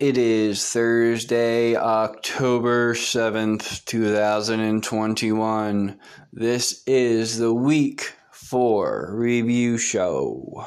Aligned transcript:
It 0.00 0.16
is 0.16 0.66
Thursday, 0.66 1.76
October 1.76 2.94
7th, 2.94 3.84
2021. 3.84 6.00
This 6.32 6.82
is 6.86 7.36
the 7.36 7.52
week 7.52 8.14
four 8.30 9.10
review 9.12 9.76
show. 9.76 10.66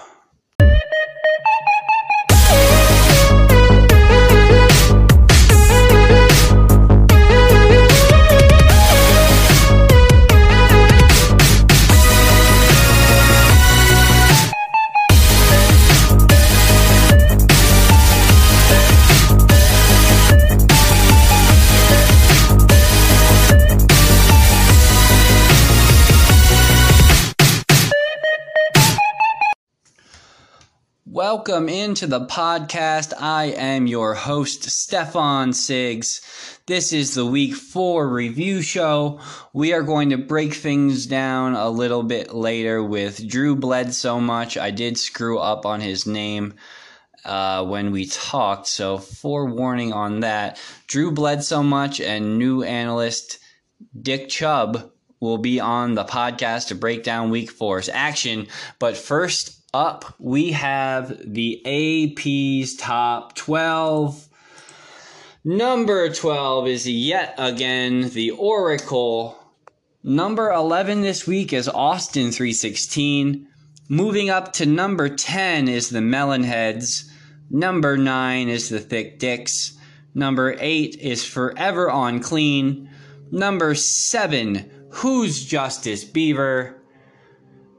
Welcome 31.35 31.67
into 31.67 32.05
the 32.05 32.27
podcast. 32.27 33.11
I 33.19 33.45
am 33.45 33.87
your 33.87 34.13
host, 34.13 34.69
Stefan 34.69 35.49
Siggs. 35.49 36.21
This 36.67 36.93
is 36.93 37.15
the 37.15 37.25
week 37.25 37.55
four 37.55 38.07
review 38.07 38.61
show. 38.61 39.19
We 39.51 39.73
are 39.73 39.81
going 39.81 40.11
to 40.11 40.17
break 40.19 40.53
things 40.53 41.07
down 41.07 41.55
a 41.55 41.71
little 41.71 42.03
bit 42.03 42.35
later 42.35 42.83
with 42.83 43.27
Drew 43.27 43.55
bled 43.55 43.95
so 43.95 44.21
much. 44.21 44.59
I 44.59 44.69
did 44.69 44.95
screw 44.95 45.39
up 45.39 45.65
on 45.65 45.81
his 45.81 46.05
name 46.05 46.53
uh, 47.25 47.65
when 47.65 47.89
we 47.89 48.05
talked, 48.05 48.67
so 48.67 48.99
forewarning 48.99 49.91
on 49.91 50.19
that. 50.19 50.61
Drew 50.85 51.11
bled 51.11 51.43
so 51.43 51.63
much 51.63 51.99
and 51.99 52.37
new 52.37 52.61
analyst 52.61 53.39
Dick 53.99 54.29
Chubb 54.29 54.91
will 55.19 55.39
be 55.39 55.59
on 55.59 55.95
the 55.95 56.05
podcast 56.05 56.67
to 56.67 56.75
break 56.75 57.01
down 57.03 57.31
week 57.31 57.49
four's 57.49 57.89
action. 57.89 58.45
But 58.77 58.95
first, 58.95 59.62
up, 59.73 60.15
we 60.19 60.51
have 60.51 61.17
the 61.25 61.61
AP's 61.65 62.75
top 62.75 63.35
12. 63.35 64.29
Number 65.43 66.09
12 66.09 66.67
is 66.67 66.87
yet 66.87 67.35
again 67.37 68.09
the 68.09 68.31
Oracle. 68.31 69.37
Number 70.03 70.51
11 70.51 71.01
this 71.01 71.25
week 71.25 71.51
is 71.53 71.67
Austin 71.67 72.31
316. 72.31 73.47
Moving 73.89 74.29
up 74.29 74.53
to 74.53 74.65
number 74.65 75.09
10 75.09 75.67
is 75.67 75.89
the 75.89 75.99
Melonheads. 75.99 77.09
Number 77.49 77.97
9 77.97 78.49
is 78.49 78.69
the 78.69 78.79
Thick 78.79 79.19
Dicks. 79.19 79.77
Number 80.15 80.55
8 80.59 80.97
is 80.99 81.25
Forever 81.25 81.89
on 81.89 82.19
Clean. 82.19 82.89
Number 83.31 83.75
7, 83.75 84.69
Who's 84.89 85.43
Justice 85.43 86.03
Beaver? 86.03 86.82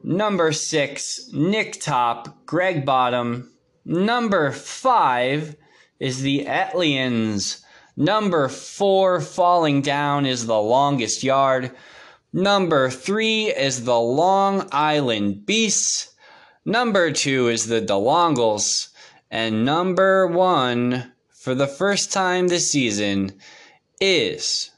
Number 0.06 0.52
six, 0.52 1.30
Nick 1.32 1.80
Top, 1.80 2.44
Greg 2.44 2.84
Bottom. 2.84 3.50
Number 3.86 4.52
five 4.52 5.56
is 5.98 6.20
the 6.20 6.44
Etlians. 6.44 7.62
Number 7.96 8.48
four, 8.50 9.22
falling 9.22 9.80
down, 9.80 10.26
is 10.26 10.44
the 10.44 10.60
longest 10.60 11.22
yard. 11.22 11.70
Number 12.34 12.90
three 12.90 13.46
is 13.46 13.84
the 13.84 13.98
Long 13.98 14.68
Island 14.72 15.46
Beasts. 15.46 16.14
Number 16.66 17.10
two 17.10 17.48
is 17.48 17.68
the 17.68 17.80
DeLongles. 17.80 18.88
And 19.30 19.64
number 19.64 20.26
one, 20.26 21.14
for 21.32 21.54
the 21.54 21.66
first 21.66 22.12
time 22.12 22.48
this 22.48 22.70
season, 22.70 23.38
is 24.02 24.70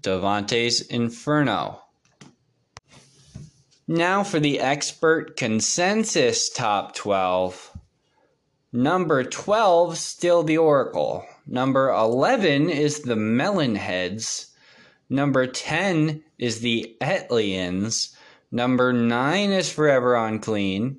Davante's 0.00 0.80
Inferno. 0.80 1.82
Now 3.88 4.24
for 4.24 4.40
the 4.40 4.58
expert 4.58 5.36
consensus 5.36 6.50
top 6.50 6.96
12. 6.96 7.78
Number 8.72 9.22
12, 9.22 9.96
still 9.96 10.42
the 10.42 10.58
Oracle. 10.58 11.24
Number 11.46 11.90
11 11.90 12.68
is 12.68 13.02
the 13.02 13.14
Melonheads. 13.14 14.50
Number 15.08 15.46
10 15.46 16.24
is 16.36 16.60
the 16.60 16.96
Etlians. 17.00 18.12
Number 18.50 18.92
9 18.92 19.50
is 19.50 19.70
Forever 19.70 20.16
on 20.16 20.40
Clean. 20.40 20.98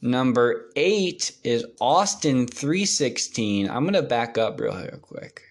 Number 0.00 0.70
8 0.76 1.32
is 1.42 1.66
Austin 1.80 2.46
316. 2.46 3.68
I'm 3.68 3.82
going 3.82 3.94
to 3.94 4.02
back 4.02 4.38
up 4.38 4.60
real, 4.60 4.76
real 4.76 5.00
quick, 5.02 5.42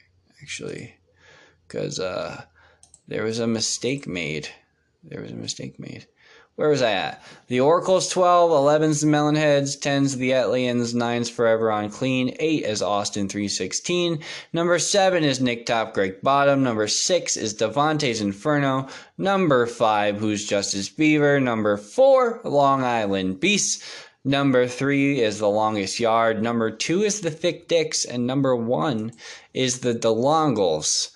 actually, 0.42 0.96
because 1.68 2.00
uh, 2.00 2.46
there 3.10 3.26
was 3.26 3.40
a 3.40 3.48
mistake 3.48 4.08
made. 4.08 4.48
There 5.04 5.22
was 5.22 5.32
a 5.32 5.36
mistake 5.36 5.78
made. 5.80 6.08
Where 6.58 6.70
was 6.70 6.82
I 6.82 6.94
at? 6.94 7.22
The 7.48 7.60
Oracle's 7.60 8.08
12, 8.08 8.50
11's 8.50 9.02
the 9.02 9.08
Melonheads, 9.08 9.78
10's 9.78 10.16
the 10.16 10.32
Etlians, 10.32 10.94
9's 10.94 11.30
Forever 11.30 11.70
on 11.70 11.90
Clean, 11.90 12.34
8 12.40 12.64
is 12.64 12.82
Austin 12.82 13.28
316. 13.28 14.20
Number 14.54 14.80
7 14.80 15.26
is 15.26 15.42
Nick 15.42 15.66
Top, 15.66 15.94
Greg 15.94 16.22
Bottom. 16.22 16.64
Number 16.64 16.88
6 16.88 17.36
is 17.36 17.56
Davante's 17.56 18.22
Inferno. 18.22 18.88
Number 19.18 19.66
5, 19.66 20.18
Who's 20.18 20.48
Justice 20.48 20.88
Beaver. 20.88 21.42
Number 21.42 21.76
4, 21.76 22.40
Long 22.46 22.84
Island 22.84 23.42
Beasts. 23.42 23.84
Number 24.24 24.66
3 24.66 25.20
is 25.20 25.40
The 25.40 25.50
Longest 25.50 26.00
Yard. 26.00 26.42
Number 26.42 26.72
2 26.72 27.04
is 27.04 27.20
The 27.20 27.32
Thick 27.32 27.68
Dicks. 27.68 28.06
And 28.06 28.26
number 28.26 28.56
1 28.56 29.12
is 29.54 29.80
The 29.80 29.94
DeLongles 29.94 31.12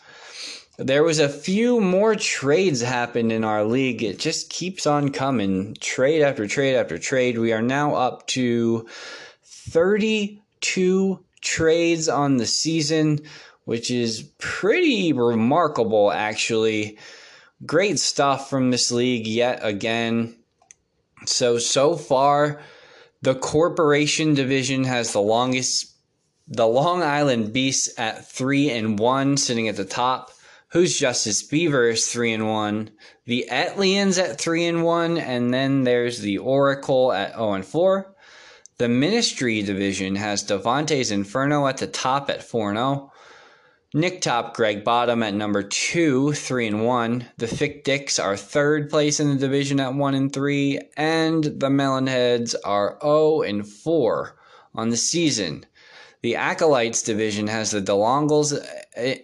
there 0.80 1.04
was 1.04 1.20
a 1.20 1.28
few 1.28 1.82
more 1.82 2.16
trades 2.16 2.80
happened 2.80 3.34
in 3.34 3.44
our 3.44 3.66
league. 3.66 4.02
It 4.02 4.18
just 4.18 4.50
keeps 4.50 4.88
on 4.88 5.10
coming, 5.10 5.76
trade 5.82 6.22
after 6.22 6.48
trade 6.48 6.76
after 6.76 6.98
trade. 6.98 7.38
We 7.38 7.52
are 7.52 7.62
now 7.62 7.96
up 7.96 8.26
to 8.28 8.88
32 9.44 11.20
trades 11.42 12.08
on 12.08 12.38
the 12.38 12.46
season, 12.46 13.20
which 13.66 13.92
is 13.92 14.24
pretty 14.38 15.12
remarkable 15.12 16.14
actually. 16.14 16.98
Great 17.66 18.00
stuff 18.00 18.50
from 18.50 18.72
this 18.72 18.90
league 18.90 19.28
yet 19.28 19.60
again. 19.62 20.34
So 21.26 21.58
so 21.58 21.98
far, 21.98 22.62
the 23.22 23.36
corporation 23.36 24.34
division 24.34 24.86
has 24.86 25.12
the 25.12 25.22
longest 25.22 25.88
the 26.48 26.66
Long 26.66 27.04
Island 27.04 27.52
Beasts 27.52 27.90
at 28.00 28.26
3 28.26 28.72
and 28.72 28.98
1 28.98 29.36
sitting 29.36 29.68
at 29.68 29.76
the 29.76 29.86
top. 29.86 30.32
Who's 30.72 31.00
Justice 31.00 31.42
Beaver 31.42 31.90
is 31.90 32.06
three 32.06 32.32
and 32.32 32.48
one. 32.48 32.92
The 33.26 33.48
Etlians 33.50 34.22
at 34.24 34.40
three 34.40 34.68
and 34.68 34.84
one, 34.84 35.18
and 35.18 35.52
then 35.52 35.84
there's 35.84 36.20
the 36.20 36.38
Oracle 36.38 37.12
at 37.12 37.34
zero 37.34 37.54
and 37.54 37.66
four. 37.66 38.14
The 38.78 38.88
Ministry 38.88 39.64
division 39.64 40.16
has 40.16 40.44
Davante's 40.44 41.10
Inferno 41.10 41.66
at 41.66 41.78
the 41.78 41.88
top 41.88 42.30
at 42.30 42.44
four 42.44 42.70
and 42.70 42.78
zero. 42.78 43.12
Nick 43.96 44.22
Top, 44.22 44.56
Greg 44.56 44.84
Bottom 44.84 45.24
at 45.24 45.34
number 45.34 45.64
two, 45.64 46.34
three 46.34 46.68
and 46.68 46.86
one. 46.86 47.26
The 47.38 47.48
Thick 47.48 47.84
Dicks 47.84 48.20
are 48.20 48.38
third 48.38 48.92
place 48.92 49.20
in 49.20 49.30
the 49.30 49.40
division 49.40 49.80
at 49.80 49.96
one 49.96 50.14
and 50.14 50.32
three, 50.32 50.80
and 50.96 51.44
the 51.44 51.70
Melonheads 51.70 52.54
are 52.64 53.00
zero 53.02 53.42
and 53.42 53.68
four 53.68 54.38
on 54.76 54.90
the 54.90 54.98
season. 54.98 55.66
The 56.22 56.36
Acolytes 56.36 57.02
division 57.02 57.48
has 57.48 57.72
the 57.72 57.82
DeLongles 57.82 58.62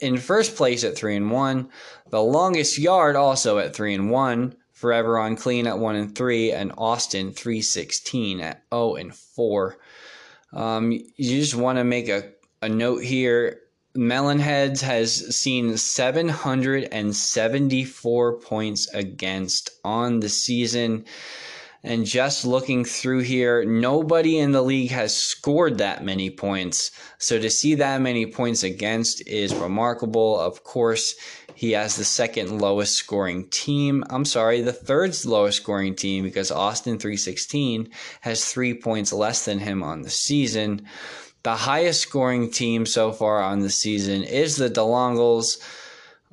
in 0.02 0.18
first 0.18 0.56
place 0.56 0.84
at 0.84 0.96
3 0.96 1.18
and 1.18 1.30
1, 1.32 1.70
the 2.10 2.24
longest 2.24 2.78
yard 2.78 3.16
also 3.16 3.58
at 3.58 3.76
3 3.76 3.96
and 3.96 4.10
1, 4.10 4.56
Forever 4.72 5.18
on 5.18 5.36
Clean 5.36 5.66
at 5.68 5.80
1 5.80 5.96
and 5.96 6.16
3, 6.16 6.52
and 6.52 6.72
Austin 6.78 7.32
316 7.32 8.42
at 8.42 8.64
0 8.74 8.96
and 8.96 9.16
4. 9.16 9.78
Um, 10.54 10.92
you 10.92 11.40
just 11.40 11.56
want 11.56 11.78
to 11.78 11.84
make 11.84 12.10
a, 12.10 12.32
a 12.62 12.70
note 12.70 13.04
here. 13.04 13.62
Melonheads 13.96 14.82
has 14.82 15.36
seen 15.36 15.78
774 15.78 18.40
points 18.40 18.94
against 18.94 19.70
on 19.84 20.20
the 20.20 20.30
season. 20.30 21.06
And 21.86 22.04
just 22.04 22.46
looking 22.46 22.84
through 22.84 23.20
here, 23.20 23.64
nobody 23.64 24.40
in 24.40 24.54
the 24.54 24.64
league 24.64 24.90
has 24.90 25.16
scored 25.16 25.78
that 25.78 26.04
many 26.04 26.32
points. 26.32 26.90
So 27.20 27.38
to 27.38 27.48
see 27.48 27.76
that 27.76 28.02
many 28.02 28.26
points 28.26 28.64
against 28.64 29.26
is 29.28 29.54
remarkable. 29.54 30.40
Of 30.40 30.64
course, 30.64 31.14
he 31.54 31.74
has 31.74 31.96
the 31.96 32.04
second 32.04 32.60
lowest 32.60 32.96
scoring 32.96 33.48
team. 33.50 34.04
I'm 34.10 34.26
sorry, 34.26 34.62
the 34.62 34.74
third 34.74 35.14
lowest 35.26 35.62
scoring 35.62 35.96
team 35.96 36.24
because 36.24 36.50
Austin 36.50 36.98
316 36.98 37.90
has 38.22 38.44
three 38.44 38.74
points 38.74 39.14
less 39.14 39.46
than 39.46 39.60
him 39.60 39.84
on 39.84 40.02
the 40.02 40.10
season. 40.10 40.88
The 41.44 41.56
highest 41.56 42.02
scoring 42.02 42.50
team 42.50 42.88
so 42.88 43.12
far 43.12 43.44
on 43.44 43.60
the 43.60 43.70
season 43.70 44.24
is 44.24 44.56
the 44.56 44.72
DeLongles 44.72 45.60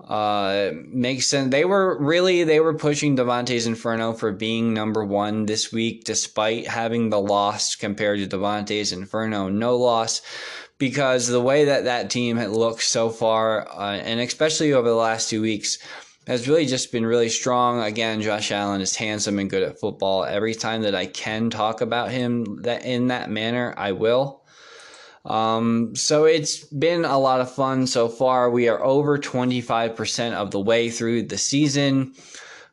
Uh, 0.00 0.70
makes 0.86 1.26
sense. 1.26 1.50
They 1.50 1.64
were 1.64 1.98
really 1.98 2.44
they 2.44 2.60
were 2.60 2.74
pushing 2.74 3.16
Davante's 3.16 3.66
Inferno 3.66 4.14
for 4.14 4.32
being 4.32 4.72
number 4.72 5.04
one 5.04 5.46
this 5.46 5.72
week, 5.72 6.04
despite 6.04 6.66
having 6.66 7.10
the 7.10 7.20
loss 7.20 7.76
compared 7.76 8.18
to 8.18 8.36
Davante's 8.36 8.92
Inferno 8.92 9.48
no 9.48 9.76
loss, 9.76 10.22
because 10.78 11.28
the 11.28 11.42
way 11.42 11.66
that 11.66 11.84
that 11.84 12.10
team 12.10 12.36
had 12.36 12.50
looked 12.50 12.82
so 12.82 13.10
far, 13.10 13.68
uh, 13.68 13.96
and 13.96 14.18
especially 14.18 14.72
over 14.72 14.88
the 14.88 14.94
last 14.94 15.28
two 15.28 15.42
weeks, 15.42 15.78
has 16.26 16.48
really 16.48 16.66
just 16.66 16.90
been 16.90 17.06
really 17.06 17.28
strong. 17.28 17.80
Again, 17.82 18.22
Josh 18.22 18.50
Allen 18.50 18.80
is 18.80 18.96
handsome 18.96 19.38
and 19.38 19.50
good 19.50 19.62
at 19.62 19.78
football. 19.78 20.24
Every 20.24 20.54
time 20.54 20.82
that 20.82 20.94
I 20.94 21.06
can 21.06 21.50
talk 21.50 21.80
about 21.80 22.10
him 22.10 22.62
that 22.62 22.84
in 22.84 23.08
that 23.08 23.30
manner, 23.30 23.74
I 23.76 23.92
will. 23.92 24.41
Um, 25.24 25.94
so 25.94 26.24
it's 26.24 26.64
been 26.64 27.04
a 27.04 27.18
lot 27.18 27.40
of 27.40 27.54
fun 27.54 27.86
so 27.86 28.08
far. 28.08 28.50
We 28.50 28.68
are 28.68 28.82
over 28.82 29.18
25% 29.18 30.32
of 30.32 30.50
the 30.50 30.60
way 30.60 30.90
through 30.90 31.24
the 31.24 31.38
season. 31.38 32.14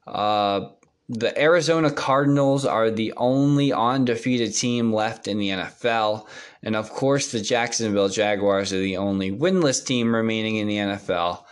Uh, 0.07 0.69
the 1.09 1.39
Arizona 1.39 1.91
Cardinals 1.91 2.65
are 2.65 2.91
the 2.91 3.13
only 3.17 3.73
undefeated 3.73 4.53
team 4.55 4.93
left 4.93 5.27
in 5.27 5.39
the 5.39 5.49
NFL. 5.49 6.27
And 6.61 6.75
of 6.75 6.91
course, 6.91 7.31
the 7.31 7.41
Jacksonville 7.41 8.09
Jaguars 8.09 8.71
are 8.73 8.79
the 8.79 8.97
only 8.97 9.31
winless 9.31 9.83
team 9.83 10.13
remaining 10.15 10.57
in 10.57 10.67
the 10.67 10.77
NFL. 10.77 11.43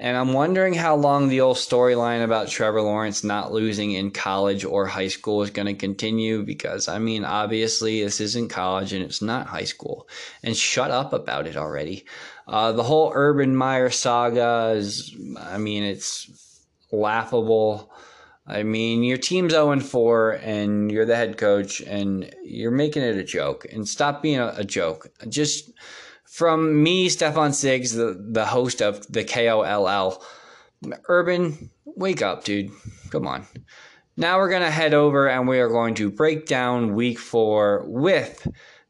And 0.00 0.16
I'm 0.16 0.32
wondering 0.32 0.72
how 0.72 0.96
long 0.96 1.28
the 1.28 1.42
old 1.42 1.58
storyline 1.58 2.24
about 2.24 2.48
Trevor 2.48 2.80
Lawrence 2.80 3.22
not 3.22 3.52
losing 3.52 3.92
in 3.92 4.10
college 4.10 4.64
or 4.64 4.86
high 4.86 5.08
school 5.08 5.42
is 5.42 5.50
going 5.50 5.66
to 5.66 5.74
continue 5.74 6.42
because, 6.42 6.88
I 6.88 6.98
mean, 6.98 7.22
obviously, 7.22 8.02
this 8.02 8.18
isn't 8.18 8.48
college 8.48 8.94
and 8.94 9.04
it's 9.04 9.20
not 9.20 9.46
high 9.46 9.64
school. 9.64 10.08
And 10.42 10.56
shut 10.56 10.90
up 10.90 11.12
about 11.12 11.46
it 11.46 11.58
already. 11.58 12.06
Uh, 12.48 12.72
the 12.72 12.82
whole 12.82 13.12
Urban 13.14 13.54
Meyer 13.54 13.90
saga 13.90 14.72
is, 14.74 15.14
I 15.38 15.58
mean, 15.58 15.82
it's 15.82 16.64
laughable. 16.90 17.92
I 18.46 18.62
mean, 18.62 19.02
your 19.04 19.18
team's 19.18 19.52
0 19.52 19.80
4 19.80 20.30
and 20.42 20.90
you're 20.90 21.04
the 21.04 21.14
head 21.14 21.36
coach 21.36 21.82
and 21.82 22.34
you're 22.42 22.70
making 22.70 23.02
it 23.02 23.16
a 23.16 23.22
joke. 23.22 23.66
And 23.70 23.86
stop 23.86 24.22
being 24.22 24.38
a, 24.38 24.54
a 24.56 24.64
joke. 24.64 25.08
Just 25.28 25.70
from 26.30 26.80
me, 26.80 27.08
Stefan 27.08 27.50
Siggs, 27.50 27.94
the, 27.94 28.16
the 28.30 28.46
host 28.46 28.80
of 28.80 29.04
the 29.12 29.24
KOLL, 29.24 30.22
Urban, 31.08 31.70
wake 31.84 32.22
up, 32.22 32.44
dude. 32.44 32.70
Come 33.10 33.26
on. 33.26 33.46
Now 34.16 34.38
we're 34.38 34.48
going 34.48 34.62
to 34.62 34.70
head 34.70 34.94
over 34.94 35.28
and 35.28 35.48
we 35.48 35.58
are 35.58 35.68
going 35.68 35.96
to 35.96 36.10
break 36.10 36.46
down 36.46 36.94
week 36.94 37.18
four 37.18 37.82
with 37.86 38.46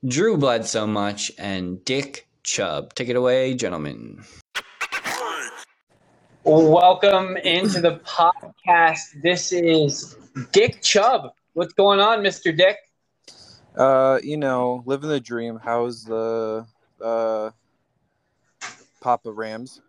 Drew 0.06 0.36
Bledsoe 0.36 0.80
so 0.80 0.86
Much 0.86 1.32
and 1.38 1.82
Dick 1.84 2.28
Chubb. 2.42 2.94
Take 2.94 3.08
it 3.08 3.16
away, 3.16 3.54
gentlemen. 3.54 4.22
Welcome 6.44 7.38
into 7.38 7.80
the 7.80 8.00
podcast. 8.04 9.22
This 9.22 9.50
is 9.52 10.14
Dick 10.52 10.82
Chubb. 10.82 11.32
What's 11.54 11.72
going 11.72 12.00
on, 12.00 12.18
Mr. 12.18 12.54
Dick? 12.54 12.76
Uh, 13.76 14.18
you 14.22 14.36
know, 14.36 14.82
living 14.84 15.08
the 15.08 15.20
dream. 15.20 15.58
How's 15.62 16.04
the 16.04 16.66
uh, 17.02 17.50
Papa 19.00 19.30
Rams? 19.30 19.80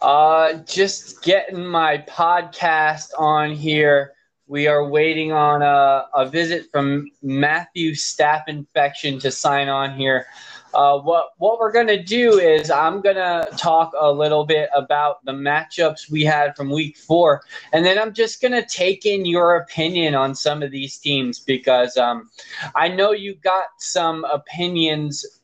Uh, 0.00 0.54
just 0.64 1.22
getting 1.22 1.64
my 1.64 1.98
podcast 2.08 3.10
on 3.18 3.52
here. 3.52 4.12
We 4.46 4.66
are 4.66 4.88
waiting 4.88 5.30
on 5.30 5.62
a, 5.62 6.06
a 6.14 6.28
visit 6.28 6.70
from 6.72 7.10
Matthew 7.22 7.92
Staph 7.92 8.48
Infection 8.48 9.20
to 9.20 9.30
sign 9.30 9.68
on 9.68 9.94
here. 9.94 10.26
Uh, 10.72 10.98
what 11.00 11.30
what 11.38 11.58
we're 11.58 11.72
gonna 11.72 12.02
do 12.02 12.38
is 12.38 12.70
I'm 12.70 13.00
gonna 13.00 13.46
talk 13.56 13.92
a 13.98 14.10
little 14.10 14.44
bit 14.44 14.70
about 14.74 15.24
the 15.24 15.32
matchups 15.32 16.10
we 16.10 16.22
had 16.22 16.56
from 16.56 16.70
week 16.70 16.96
four, 16.96 17.42
and 17.72 17.84
then 17.84 17.98
I'm 17.98 18.14
just 18.14 18.40
gonna 18.40 18.64
take 18.64 19.04
in 19.04 19.26
your 19.26 19.56
opinion 19.56 20.14
on 20.14 20.34
some 20.34 20.62
of 20.62 20.70
these 20.70 20.96
teams 20.98 21.40
because 21.40 21.96
um, 21.96 22.30
I 22.74 22.88
know 22.88 23.10
you 23.10 23.34
got 23.34 23.66
some 23.78 24.24
opinions 24.24 25.39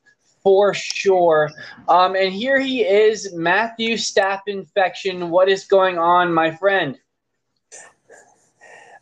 for 0.47 0.73
sure. 0.73 1.51
Um, 1.89 2.15
and 2.15 2.33
here 2.33 2.61
he 2.61 2.83
is, 2.83 3.35
Matthew 3.35 3.97
Staff 3.97 4.43
Infection. 4.47 5.29
What 5.29 5.49
is 5.49 5.65
going 5.65 5.99
on, 5.99 6.33
my 6.33 6.53
friend? 6.53 6.97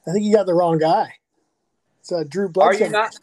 I 0.08 0.10
think 0.10 0.24
you 0.24 0.32
got 0.32 0.46
the 0.46 0.54
wrong 0.54 0.78
guy. 0.78 1.12
It's 2.00 2.10
uh, 2.10 2.24
Drew 2.26 2.48
Bledsoe. 2.48 2.84
Are 2.84 2.86
you 2.86 2.88
not? 2.88 3.14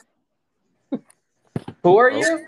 Who 1.81 1.97
are 1.97 2.11
you? 2.11 2.45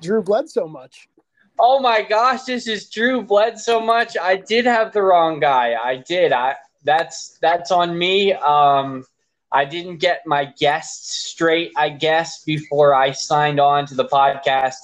Drew 0.00 0.24
Bledsoe 0.24 0.66
much. 0.66 1.08
Oh 1.56 1.78
my 1.78 2.02
gosh, 2.02 2.42
this 2.42 2.66
is 2.66 2.90
Drew 2.90 3.22
Bledsoe 3.22 3.78
much. 3.78 4.16
I 4.20 4.34
did 4.34 4.66
have 4.66 4.92
the 4.92 5.02
wrong 5.02 5.38
guy. 5.38 5.76
I 5.80 5.98
did. 5.98 6.32
I 6.32 6.56
that's 6.82 7.38
that's 7.40 7.70
on 7.70 7.96
me. 7.96 8.32
Um, 8.32 9.04
I 9.52 9.64
didn't 9.66 9.98
get 9.98 10.22
my 10.26 10.46
guests 10.58 11.26
straight, 11.26 11.72
I 11.76 11.90
guess, 11.90 12.42
before 12.42 12.94
I 12.94 13.12
signed 13.12 13.60
on 13.60 13.86
to 13.86 13.94
the 13.94 14.06
podcast. 14.06 14.76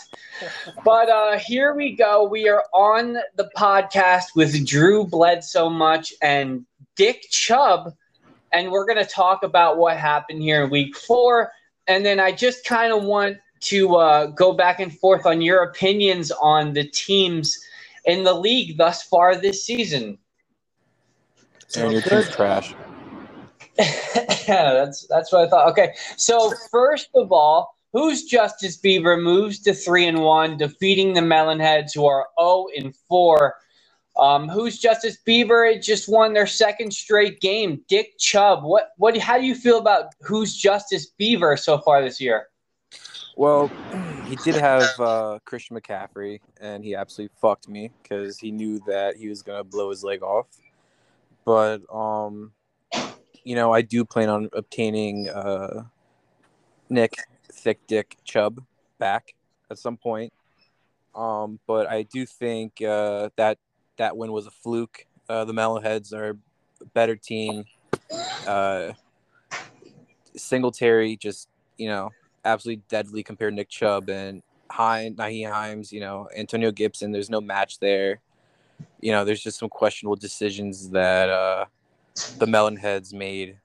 But 0.84 1.08
uh, 1.08 1.38
here 1.38 1.74
we 1.74 1.96
go. 1.96 2.28
We 2.28 2.48
are 2.48 2.64
on 2.74 3.16
the 3.36 3.50
podcast 3.56 4.34
with 4.36 4.66
Drew 4.66 5.06
Bledsoe 5.06 5.70
Much 5.70 6.12
and 6.20 6.66
Dick 6.96 7.24
Chubb, 7.30 7.94
and 8.52 8.70
we're 8.70 8.84
going 8.84 9.04
to 9.04 9.10
talk 9.10 9.42
about 9.42 9.78
what 9.78 9.96
happened 9.96 10.42
here 10.42 10.64
in 10.64 10.70
week 10.70 10.96
four. 10.96 11.50
And 11.86 12.04
then 12.04 12.20
I 12.20 12.32
just 12.32 12.64
kind 12.64 12.92
of 12.92 13.04
want 13.04 13.38
to 13.60 13.96
uh, 13.96 14.26
go 14.26 14.52
back 14.52 14.80
and 14.80 14.96
forth 14.98 15.24
on 15.24 15.40
your 15.40 15.62
opinions 15.62 16.30
on 16.30 16.74
the 16.74 16.84
teams 16.84 17.58
in 18.04 18.24
the 18.24 18.34
league 18.34 18.76
thus 18.76 19.02
far 19.02 19.34
this 19.34 19.64
season. 19.64 20.18
And 21.76 21.92
your 21.92 22.02
team's 22.02 22.30
trash. 22.30 22.74
Yeah, 23.78 23.84
that's 24.46 25.06
that's 25.08 25.32
what 25.32 25.46
I 25.46 25.48
thought. 25.48 25.70
Okay, 25.70 25.94
so 26.16 26.52
first 26.70 27.10
of 27.14 27.32
all, 27.32 27.74
who's 27.92 28.24
Justice 28.24 28.76
Beaver 28.76 29.16
moves 29.16 29.60
to 29.60 29.74
three 29.74 30.06
and 30.06 30.20
one, 30.20 30.56
defeating 30.56 31.14
the 31.14 31.20
Melonheads, 31.20 31.94
who 31.94 32.06
are 32.06 32.22
zero 32.22 32.26
oh 32.38 32.70
and 32.76 32.94
four. 33.08 33.56
Um, 34.16 34.48
who's 34.48 34.80
Justice 34.80 35.18
Beaver? 35.24 35.64
It 35.64 35.82
just 35.82 36.08
won 36.08 36.32
their 36.32 36.46
second 36.46 36.92
straight 36.92 37.40
game. 37.40 37.82
Dick 37.88 38.18
Chubb. 38.18 38.64
What 38.64 38.90
what? 38.96 39.16
How 39.16 39.38
do 39.38 39.44
you 39.44 39.54
feel 39.54 39.78
about 39.78 40.06
who's 40.22 40.56
Justice 40.56 41.06
Beaver 41.18 41.56
so 41.56 41.78
far 41.78 42.02
this 42.02 42.20
year? 42.20 42.48
Well, 43.36 43.70
he 44.26 44.34
did 44.36 44.56
have 44.56 44.88
uh, 44.98 45.38
Christian 45.44 45.78
McCaffrey, 45.78 46.40
and 46.60 46.82
he 46.82 46.96
absolutely 46.96 47.36
fucked 47.40 47.68
me 47.68 47.92
because 48.02 48.38
he 48.38 48.50
knew 48.50 48.80
that 48.88 49.16
he 49.16 49.28
was 49.28 49.42
gonna 49.42 49.62
blow 49.62 49.90
his 49.90 50.02
leg 50.02 50.24
off. 50.24 50.46
But 51.44 51.82
um, 51.94 52.52
you 53.44 53.54
know, 53.54 53.72
I 53.72 53.82
do 53.82 54.04
plan 54.04 54.28
on 54.28 54.48
obtaining 54.52 55.28
uh, 55.28 55.84
Nick 56.88 57.14
Thick 57.52 57.86
Dick 57.86 58.16
Chubb 58.24 58.64
back 58.98 59.34
at 59.70 59.78
some 59.78 59.96
point. 59.96 60.32
Um, 61.14 61.58
but 61.66 61.88
I 61.88 62.02
do 62.02 62.26
think 62.26 62.80
uh, 62.82 63.30
that 63.36 63.58
that 63.96 64.16
win 64.16 64.32
was 64.32 64.46
a 64.46 64.50
fluke. 64.50 65.06
Uh, 65.28 65.44
the 65.44 65.52
Melonheads 65.52 66.12
are 66.12 66.38
a 66.80 66.84
better 66.94 67.16
team. 67.16 67.64
Uh, 68.46 68.92
Singletary 70.36 71.16
just, 71.16 71.48
you 71.76 71.88
know, 71.88 72.10
absolutely 72.44 72.82
deadly 72.88 73.22
compared 73.22 73.52
to 73.52 73.56
Nick 73.56 73.68
Chubb 73.68 74.08
and 74.08 74.42
Hines, 74.70 75.16
Nyheim 75.16 75.50
Hines, 75.50 75.92
you 75.92 76.00
know, 76.00 76.28
Antonio 76.36 76.70
Gibson. 76.70 77.10
There's 77.10 77.30
no 77.30 77.40
match 77.40 77.78
there. 77.80 78.20
You 79.00 79.12
know, 79.12 79.24
there's 79.24 79.42
just 79.42 79.58
some 79.58 79.68
questionable 79.68 80.16
decisions 80.16 80.90
that 80.90 81.28
uh, 81.28 81.64
the 82.38 82.46
Melonheads 82.46 83.12
made 83.12 83.58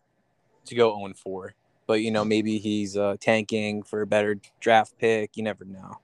to 0.65 0.75
go 0.75 0.97
0 0.97 1.13
4. 1.15 1.53
But 1.85 2.01
you 2.01 2.11
know, 2.11 2.23
maybe 2.23 2.59
he's 2.59 2.95
uh, 2.95 3.17
tanking 3.19 3.83
for 3.83 4.01
a 4.01 4.07
better 4.07 4.37
draft 4.59 4.97
pick. 4.97 5.35
You 5.35 5.43
never 5.43 5.65
know. 5.65 5.97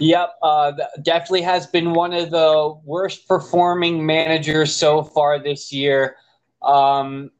Yep, 0.00 0.34
uh, 0.42 0.72
definitely 1.02 1.42
has 1.42 1.68
been 1.68 1.92
one 1.92 2.12
of 2.12 2.30
the 2.30 2.74
worst 2.84 3.28
performing 3.28 4.04
managers 4.04 4.74
so 4.74 5.02
far 5.04 5.38
this 5.38 5.72
year. 5.72 6.16
Um, 6.62 7.30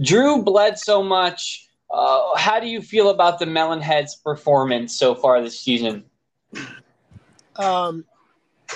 Drew 0.00 0.42
bled 0.42 0.78
so 0.78 1.02
much. 1.02 1.68
Uh, 1.90 2.36
how 2.36 2.60
do 2.60 2.66
you 2.66 2.80
feel 2.80 3.10
about 3.10 3.38
the 3.38 3.44
Melonheads' 3.44 4.22
performance 4.22 4.98
so 4.98 5.14
far 5.14 5.40
this 5.42 5.60
season? 5.60 6.04
Um, 7.56 8.04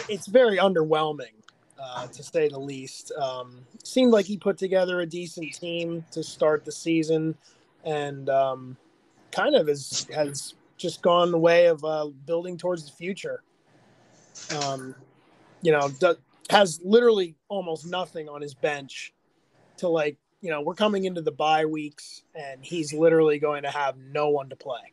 it's 0.09 0.27
very 0.27 0.59
underwhelming. 0.59 1.40
Uh, 1.83 2.07
to 2.09 2.23
say 2.23 2.47
the 2.47 2.59
least. 2.59 3.11
Um, 3.13 3.65
seemed 3.83 4.13
like 4.13 4.27
he 4.27 4.37
put 4.37 4.59
together 4.59 5.01
a 5.01 5.07
decent 5.07 5.55
team 5.55 6.05
to 6.11 6.23
start 6.23 6.63
the 6.63 6.73
season, 6.73 7.35
and 7.85 8.29
um, 8.29 8.77
kind 9.33 9.55
of 9.55 9.67
has 9.67 10.07
has 10.15 10.55
just 10.77 11.01
gone 11.01 11.31
the 11.31 11.39
way 11.39 11.67
of 11.67 11.83
uh, 11.83 12.09
building 12.27 12.59
towards 12.59 12.85
the 12.85 12.93
future. 12.93 13.43
Um, 14.63 14.95
you 15.63 15.73
know, 15.73 15.89
d- 15.89 16.21
has 16.51 16.81
literally 16.85 17.35
almost 17.49 17.87
nothing 17.87 18.29
on 18.29 18.43
his 18.43 18.53
bench 18.53 19.15
to 19.79 19.89
like. 19.89 20.19
You 20.43 20.51
know, 20.51 20.61
we're 20.61 20.75
coming 20.75 21.05
into 21.05 21.23
the 21.23 21.33
bye 21.33 21.65
weeks, 21.65 22.25
and 22.35 22.63
he's 22.63 22.93
literally 22.93 23.39
going 23.39 23.63
to 23.63 23.71
have 23.71 23.97
no 23.97 24.29
one 24.29 24.51
to 24.51 24.57
play. 24.57 24.93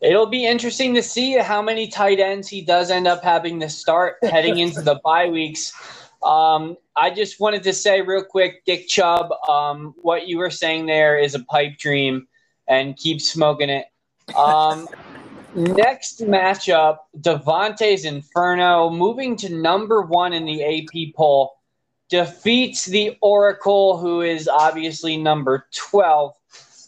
It'll 0.00 0.26
be 0.26 0.46
interesting 0.46 0.94
to 0.94 1.02
see 1.02 1.38
how 1.38 1.62
many 1.62 1.88
tight 1.88 2.20
ends 2.20 2.48
he 2.48 2.60
does 2.60 2.90
end 2.90 3.06
up 3.06 3.22
having 3.22 3.60
to 3.60 3.68
start 3.68 4.16
heading 4.22 4.58
into 4.58 4.82
the 4.82 5.00
bye 5.02 5.28
weeks. 5.28 5.72
Um, 6.22 6.76
I 6.96 7.10
just 7.10 7.40
wanted 7.40 7.62
to 7.64 7.72
say 7.72 8.02
real 8.02 8.24
quick, 8.24 8.64
Dick 8.64 8.88
Chubb, 8.88 9.32
um, 9.48 9.94
what 9.98 10.26
you 10.26 10.38
were 10.38 10.50
saying 10.50 10.86
there 10.86 11.18
is 11.18 11.34
a 11.34 11.44
pipe 11.44 11.78
dream, 11.78 12.26
and 12.68 12.96
keep 12.96 13.20
smoking 13.20 13.70
it. 13.70 13.86
Um, 14.34 14.88
next 15.54 16.20
matchup, 16.20 16.98
Davante's 17.20 18.04
Inferno, 18.04 18.90
moving 18.90 19.36
to 19.36 19.54
number 19.54 20.02
one 20.02 20.32
in 20.32 20.44
the 20.44 20.64
AP 20.64 21.14
poll, 21.14 21.56
defeats 22.08 22.84
the 22.84 23.16
Oracle, 23.20 23.96
who 23.98 24.20
is 24.22 24.48
obviously 24.48 25.16
number 25.16 25.66
12 25.74 26.34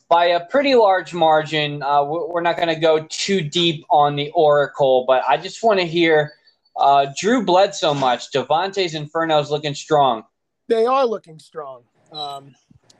by 0.08 0.26
a 0.26 0.44
pretty 0.46 0.74
large 0.74 1.12
margin. 1.12 1.82
Uh, 1.82 2.04
we're 2.04 2.40
not 2.40 2.56
going 2.56 2.68
to 2.68 2.80
go 2.80 3.06
too 3.08 3.40
deep 3.40 3.84
on 3.90 4.16
the 4.16 4.30
Oracle, 4.30 5.04
but 5.06 5.22
I 5.28 5.36
just 5.36 5.62
want 5.62 5.80
to 5.80 5.86
hear 5.86 6.32
uh, 6.76 7.06
Drew 7.16 7.44
bled 7.44 7.74
so 7.74 7.92
much. 7.92 8.32
Davante's 8.32 8.94
Inferno 8.94 9.38
is 9.38 9.50
looking 9.50 9.74
strong. 9.74 10.24
They 10.68 10.86
are 10.86 11.06
looking 11.06 11.38
strong. 11.38 11.82
Um, 12.12 12.54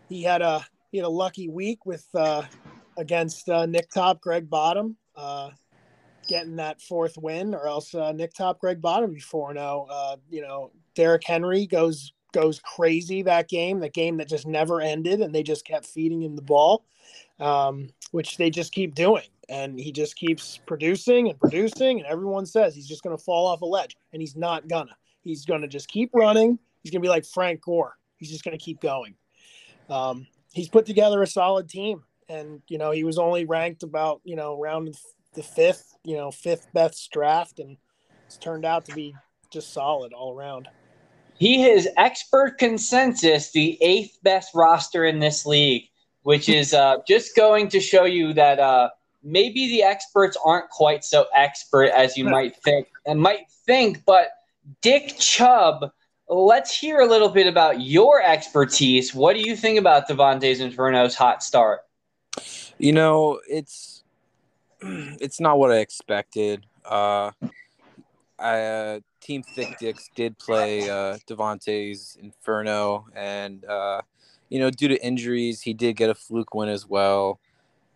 he 0.09 0.23
had 0.23 0.43
a 0.43 0.67
he 0.91 0.99
had 0.99 1.07
a 1.07 1.11
lucky 1.11 1.49
week 1.49 1.87
with 1.87 2.07
uh, 2.15 2.43
against 2.97 3.49
uh, 3.49 3.67
Nick 3.67 3.91
Top, 3.91 4.21
Greg 4.21 4.49
Bottom, 4.51 4.97
uh, 5.17 5.51
getting 6.29 6.57
that 6.57 6.81
fourth 6.81 7.17
win, 7.19 7.55
or 7.55 7.67
else 7.67 7.95
uh, 7.95 8.13
Nick 8.13 8.35
Top, 8.35 8.59
Greg 8.59 8.81
Bottom 8.81 9.13
before 9.13 9.55
now. 9.55 9.87
Uh, 9.91 10.17
you 10.31 10.43
know, 10.43 10.71
Derrick 10.95 11.25
Henry 11.25 11.67
goes 11.67 12.13
goes 12.33 12.61
crazy 12.61 13.23
that 13.23 13.49
game, 13.49 13.81
the 13.81 13.89
game 13.89 14.19
that 14.19 14.29
just 14.29 14.47
never 14.47 14.81
ended, 14.81 15.21
and 15.21 15.35
they 15.35 15.43
just 15.43 15.65
kept 15.65 15.87
feeding 15.87 16.23
him 16.23 16.37
the 16.37 16.43
ball, 16.43 16.85
um, 17.41 17.89
which 18.11 18.37
they 18.37 18.51
just 18.51 18.73
keep 18.73 18.95
doing. 18.95 19.27
And 19.49 19.79
he 19.79 19.93
just 19.93 20.17
keeps 20.17 20.59
producing 20.67 21.31
and 21.31 21.41
producing, 21.41 21.99
and 21.99 22.07
everyone 22.07 22.45
says 22.45 22.75
he's 22.75 22.89
just 22.89 23.03
going 23.03 23.17
to 23.17 23.23
fall 23.23 23.47
off 23.47 23.63
a 23.63 23.67
ledge, 23.67 23.97
and 24.13 24.21
he's 24.21 24.37
not 24.37 24.69
gonna. 24.69 24.97
He's 25.23 25.45
going 25.45 25.63
to 25.63 25.69
just 25.69 25.89
keep 25.89 26.11
running. 26.15 26.59
He's 26.83 26.93
going 26.93 27.01
to 27.01 27.07
be 27.07 27.11
like 27.11 27.25
Frank 27.25 27.63
Gore. 27.63 27.97
He's 28.19 28.31
just 28.31 28.45
going 28.45 28.57
to 28.57 28.63
keep 28.63 28.81
going. 28.81 29.15
Um, 29.89 30.27
he's 30.53 30.69
put 30.69 30.87
together 30.87 31.23
a 31.23 31.27
solid 31.27 31.69
team, 31.69 32.03
and 32.29 32.61
you 32.69 32.79
know 32.79 32.91
he 32.91 33.05
was 33.05 33.19
only 33.19 33.45
ranked 33.45 33.83
about 33.83 34.21
you 34.25 34.37
know 34.37 34.61
around 34.61 34.95
the 35.35 35.43
fifth, 35.43 35.97
you 36.05 36.17
know 36.17 36.31
fifth 36.31 36.67
best 36.73 37.11
draft, 37.11 37.59
and 37.59 37.77
it's 38.27 38.37
turned 38.37 38.65
out 38.65 38.85
to 38.87 38.95
be 38.95 39.15
just 39.51 39.73
solid 39.73 40.13
all 40.13 40.37
around. 40.37 40.69
He 41.39 41.65
is 41.65 41.89
expert 41.97 42.59
consensus 42.59 43.53
the 43.53 43.79
eighth 43.81 44.19
best 44.23 44.55
roster 44.55 45.05
in 45.05 45.21
this 45.21 45.47
league, 45.47 45.85
which 46.29 46.51
is 46.51 46.75
uh, 46.75 46.97
just 47.07 47.35
going 47.35 47.69
to 47.69 47.81
show 47.81 48.05
you 48.05 48.35
that 48.35 48.59
uh, 48.59 48.91
maybe 49.23 49.67
the 49.69 49.83
experts 49.83 50.37
aren't 50.45 50.69
quite 50.69 51.03
so 51.03 51.25
expert 51.35 51.87
as 51.87 52.19
you 52.19 52.25
might 52.27 52.55
think 52.57 52.87
and 53.07 53.19
might 53.19 53.51
think. 53.65 54.05
But 54.05 54.29
Dick 54.83 55.17
Chubb, 55.19 55.91
let's 56.29 56.79
hear 56.79 57.01
a 57.01 57.07
little 57.07 57.31
bit 57.31 57.47
about 57.47 57.81
your 57.81 58.23
expertise. 58.23 59.15
What 59.15 59.37
do 59.37 59.41
you 59.41 59.57
think 59.57 59.79
about 59.79 60.07
Davante's 60.07 60.61
Inferno's 60.61 61.15
hot 61.15 61.43
start? 61.43 61.81
You 62.77 62.93
know, 62.93 63.41
it's 63.49 64.05
it's 64.83 65.41
not 65.41 65.59
what 65.59 65.73
I 65.73 65.79
expected. 65.79 66.67
Uh, 66.85 67.31
I, 68.39 68.61
uh, 68.61 69.01
Team 69.23 69.43
Thick 69.43 69.79
Dicks 69.79 70.11
did 70.15 70.39
play 70.39 70.91
uh, 70.91 71.17
Davante's 71.27 72.19
Inferno, 72.21 73.07
and 73.15 73.65
uh, 73.65 74.03
you 74.49 74.59
know, 74.59 74.71
due 74.71 74.89
to 74.89 75.05
injuries, 75.05 75.63
he 75.63 75.75
did 75.75 75.97
get 75.97 76.11
a 76.11 76.15
fluke 76.15 76.55
win 76.55 76.69
as 76.69 76.87
well. 76.87 77.41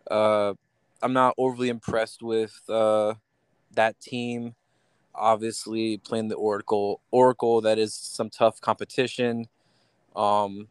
Uh, 0.09 0.53
I'm 1.01 1.13
not 1.13 1.33
overly 1.37 1.69
impressed 1.69 2.21
with 2.21 2.59
uh, 2.69 3.15
that 3.73 3.99
team. 3.99 4.55
Obviously, 5.15 5.97
playing 5.97 6.29
the 6.29 6.35
Oracle, 6.35 7.01
Oracle 7.11 7.61
that 7.61 7.77
is 7.77 7.93
some 7.93 8.29
tough 8.29 8.59
competition. 8.61 9.47
Um, 10.15 10.67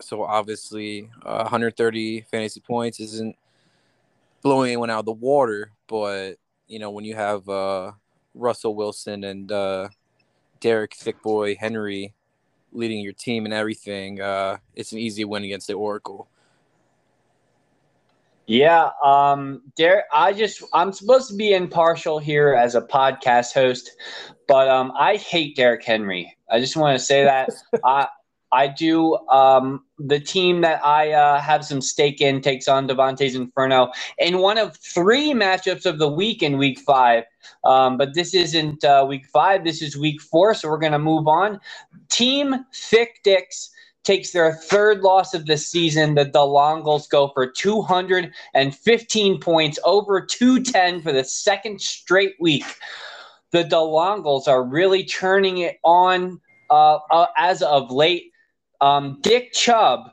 so 0.00 0.22
obviously, 0.22 1.10
uh, 1.24 1.38
130 1.42 2.22
fantasy 2.30 2.60
points 2.60 3.00
isn't 3.00 3.36
blowing 4.42 4.68
anyone 4.70 4.90
out 4.90 5.00
of 5.00 5.04
the 5.06 5.12
water, 5.12 5.72
but 5.88 6.34
you 6.68 6.78
know 6.78 6.90
when 6.90 7.04
you 7.04 7.14
have 7.14 7.48
uh, 7.48 7.92
Russell 8.34 8.74
Wilson 8.74 9.24
and 9.24 9.50
uh, 9.50 9.88
Derrick 10.60 10.92
Thickboy 10.92 11.56
Henry 11.56 12.12
leading 12.74 13.00
your 13.00 13.12
team 13.12 13.44
and 13.44 13.54
everything, 13.54 14.20
uh, 14.20 14.58
it's 14.74 14.92
an 14.92 14.98
easy 14.98 15.24
win 15.24 15.44
against 15.44 15.66
the 15.66 15.74
Oracle. 15.74 16.28
Yeah, 18.46 18.90
um, 19.02 19.62
Derrick, 19.74 20.04
I 20.12 20.34
just 20.34 20.62
I'm 20.74 20.92
supposed 20.92 21.30
to 21.30 21.34
be 21.34 21.54
impartial 21.54 22.18
here 22.18 22.52
as 22.52 22.74
a 22.74 22.82
podcast 22.82 23.54
host, 23.54 23.92
but 24.46 24.68
um, 24.68 24.92
I 24.98 25.16
hate 25.16 25.56
Derrick 25.56 25.82
Henry. 25.82 26.36
I 26.50 26.60
just 26.60 26.76
want 26.76 26.98
to 26.98 27.02
say 27.02 27.24
that 27.24 27.50
I 27.84 28.06
I 28.54 28.68
do. 28.68 29.16
Um, 29.28 29.84
the 29.98 30.20
team 30.20 30.62
that 30.62 30.84
I 30.86 31.12
uh, 31.12 31.40
have 31.40 31.64
some 31.64 31.80
stake 31.80 32.20
in 32.20 32.40
takes 32.40 32.68
on 32.68 32.88
Davante's 32.88 33.34
Inferno 33.34 33.90
in 34.18 34.38
one 34.38 34.58
of 34.58 34.76
three 34.76 35.32
matchups 35.32 35.86
of 35.86 35.98
the 35.98 36.08
week 36.08 36.42
in 36.42 36.56
Week 36.58 36.78
Five. 36.78 37.24
Um, 37.64 37.98
but 37.98 38.14
this 38.14 38.34
isn't 38.34 38.84
uh, 38.84 39.04
Week 39.08 39.26
Five. 39.26 39.64
This 39.64 39.82
is 39.82 39.96
Week 39.96 40.20
Four. 40.22 40.54
So 40.54 40.68
we're 40.70 40.78
going 40.78 40.92
to 40.92 41.00
move 41.00 41.28
on. 41.28 41.60
Team 42.10 42.54
Thick 42.72 43.20
Dicks 43.24 43.70
takes 44.04 44.30
their 44.30 44.54
third 44.54 45.00
loss 45.00 45.34
of 45.34 45.46
the 45.46 45.56
season. 45.56 46.14
The 46.14 46.26
DeLongles 46.26 47.08
go 47.10 47.28
for 47.34 47.50
215 47.50 49.40
points, 49.40 49.78
over 49.84 50.20
210 50.20 51.02
for 51.02 51.12
the 51.12 51.24
second 51.24 51.80
straight 51.80 52.34
week. 52.38 52.64
The 53.50 53.64
DeLongles 53.64 54.46
are 54.46 54.62
really 54.62 55.04
turning 55.04 55.58
it 55.58 55.78
on 55.84 56.40
uh, 56.70 56.98
uh, 57.10 57.26
as 57.36 57.62
of 57.62 57.90
late. 57.90 58.30
Um, 58.80 59.18
Dick 59.22 59.52
Chubb, 59.52 60.10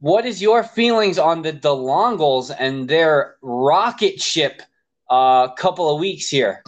what 0.00 0.26
is 0.26 0.42
your 0.42 0.62
feelings 0.62 1.18
on 1.18 1.42
the 1.42 1.52
DeLongles 1.52 2.54
and 2.58 2.88
their 2.88 3.36
rocket 3.42 4.20
ship 4.20 4.62
uh, 5.08 5.48
couple 5.54 5.92
of 5.92 6.00
weeks 6.00 6.28
here? 6.28 6.62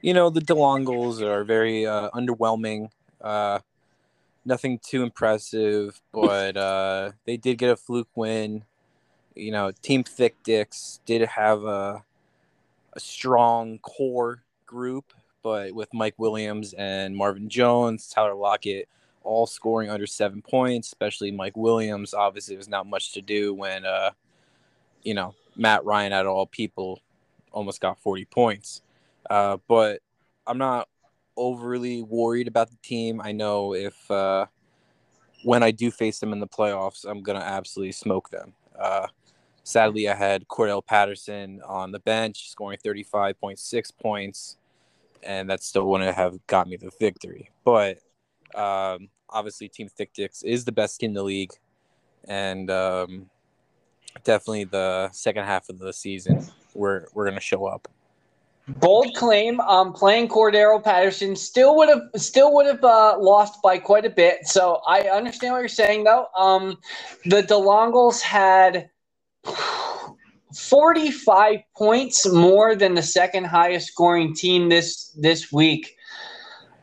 You 0.00 0.14
know, 0.14 0.30
the 0.30 0.40
DeLongles 0.40 1.20
are 1.20 1.44
very 1.44 1.86
uh, 1.86 2.10
underwhelming. 2.10 2.90
Uh, 3.20 3.60
nothing 4.44 4.80
too 4.82 5.02
impressive, 5.02 6.00
but 6.12 6.56
uh, 6.56 7.12
they 7.26 7.36
did 7.36 7.58
get 7.58 7.70
a 7.70 7.76
fluke 7.76 8.08
win. 8.16 8.64
You 9.34 9.52
know, 9.52 9.70
Team 9.82 10.02
Thick 10.02 10.42
Dicks 10.42 11.00
did 11.06 11.22
have 11.22 11.64
a, 11.64 12.02
a 12.92 13.00
strong 13.00 13.78
core 13.78 14.42
group, 14.66 15.12
but 15.42 15.72
with 15.72 15.94
Mike 15.94 16.14
Williams 16.18 16.72
and 16.72 17.16
Marvin 17.16 17.48
Jones, 17.48 18.08
Tyler 18.08 18.34
Lockett, 18.34 18.88
all 19.22 19.46
scoring 19.46 19.90
under 19.90 20.06
seven 20.06 20.42
points, 20.42 20.88
especially 20.88 21.30
Mike 21.30 21.56
Williams. 21.56 22.14
Obviously, 22.14 22.54
there's 22.54 22.68
not 22.68 22.86
much 22.86 23.12
to 23.12 23.20
do 23.20 23.54
when, 23.54 23.84
uh, 23.84 24.10
you 25.02 25.14
know, 25.14 25.34
Matt 25.56 25.84
Ryan, 25.84 26.12
out 26.12 26.26
of 26.26 26.32
all 26.32 26.46
people, 26.46 27.00
almost 27.52 27.80
got 27.80 28.00
40 28.00 28.24
points. 28.26 28.82
Uh, 29.28 29.58
but 29.66 30.00
I'm 30.46 30.58
not 30.58 30.88
overly 31.36 32.02
worried 32.02 32.48
about 32.48 32.70
the 32.70 32.76
team. 32.82 33.20
I 33.20 33.32
know 33.32 33.74
if 33.74 34.10
uh, 34.10 34.46
when 35.44 35.62
I 35.62 35.70
do 35.70 35.90
face 35.90 36.18
them 36.18 36.32
in 36.32 36.40
the 36.40 36.48
playoffs, 36.48 37.04
I'm 37.04 37.22
gonna 37.22 37.40
absolutely 37.40 37.92
smoke 37.92 38.30
them. 38.30 38.54
Uh, 38.78 39.06
sadly, 39.62 40.08
I 40.08 40.14
had 40.14 40.48
Cordell 40.48 40.84
Patterson 40.84 41.60
on 41.66 41.92
the 41.92 42.00
bench, 42.00 42.50
scoring 42.50 42.78
35.6 42.84 43.92
points, 44.00 44.56
and 45.22 45.50
that 45.50 45.62
still 45.62 45.88
wouldn't 45.88 46.14
have 46.14 46.46
got 46.46 46.68
me 46.68 46.76
the 46.76 46.90
victory. 46.98 47.50
But 47.64 47.98
um, 48.54 49.08
obviously, 49.28 49.68
Team 49.68 49.88
Thick 49.88 50.12
Dicks 50.12 50.42
is 50.42 50.64
the 50.64 50.72
best 50.72 51.02
in 51.02 51.12
the 51.12 51.22
league, 51.22 51.52
and 52.26 52.70
um, 52.70 53.30
definitely 54.24 54.64
the 54.64 55.10
second 55.12 55.44
half 55.44 55.68
of 55.68 55.78
the 55.78 55.92
season, 55.92 56.46
we're 56.74 57.06
we're 57.14 57.28
gonna 57.28 57.40
show 57.40 57.66
up. 57.66 57.88
Bold 58.68 59.14
claim. 59.14 59.60
Um, 59.60 59.94
playing 59.94 60.28
Cordarrelle 60.28 60.84
Patterson 60.84 61.36
still 61.36 61.74
would 61.76 61.88
have 61.88 62.02
still 62.16 62.54
would 62.54 62.66
have 62.66 62.84
uh, 62.84 63.16
lost 63.18 63.62
by 63.62 63.78
quite 63.78 64.04
a 64.04 64.10
bit. 64.10 64.46
So 64.46 64.82
I 64.86 65.02
understand 65.08 65.54
what 65.54 65.60
you're 65.60 65.68
saying, 65.68 66.04
though. 66.04 66.26
Um, 66.36 66.76
the 67.24 67.42
DeLongles 67.42 68.20
had 68.20 68.90
45 70.54 71.60
points 71.76 72.30
more 72.30 72.74
than 72.74 72.94
the 72.94 73.02
second 73.02 73.44
highest 73.44 73.88
scoring 73.88 74.34
team 74.34 74.68
this 74.68 75.16
this 75.18 75.50
week. 75.50 75.94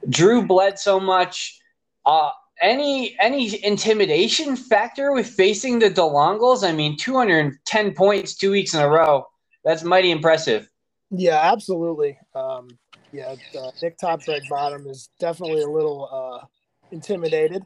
Drew 0.09 0.45
bled 0.45 0.79
so 0.79 0.99
much. 0.99 1.59
Uh, 2.05 2.31
any 2.61 3.17
any 3.19 3.63
intimidation 3.63 4.55
factor 4.55 5.11
with 5.11 5.27
facing 5.27 5.79
the 5.79 5.89
DeLongles? 5.89 6.67
I 6.67 6.71
mean, 6.71 6.97
210 6.97 7.93
points 7.93 8.35
two 8.35 8.51
weeks 8.51 8.73
in 8.73 8.81
a 8.81 8.89
row. 8.89 9.25
That's 9.63 9.83
mighty 9.83 10.11
impressive. 10.11 10.69
Yeah, 11.11 11.39
absolutely. 11.41 12.17
Um, 12.33 12.69
yeah, 13.11 13.35
uh, 13.59 13.71
Nick 13.81 13.97
Top 13.97 14.23
Greg 14.23 14.43
Bottom 14.49 14.87
is 14.87 15.09
definitely 15.19 15.61
a 15.61 15.69
little 15.69 16.09
uh, 16.11 16.45
intimidated 16.91 17.63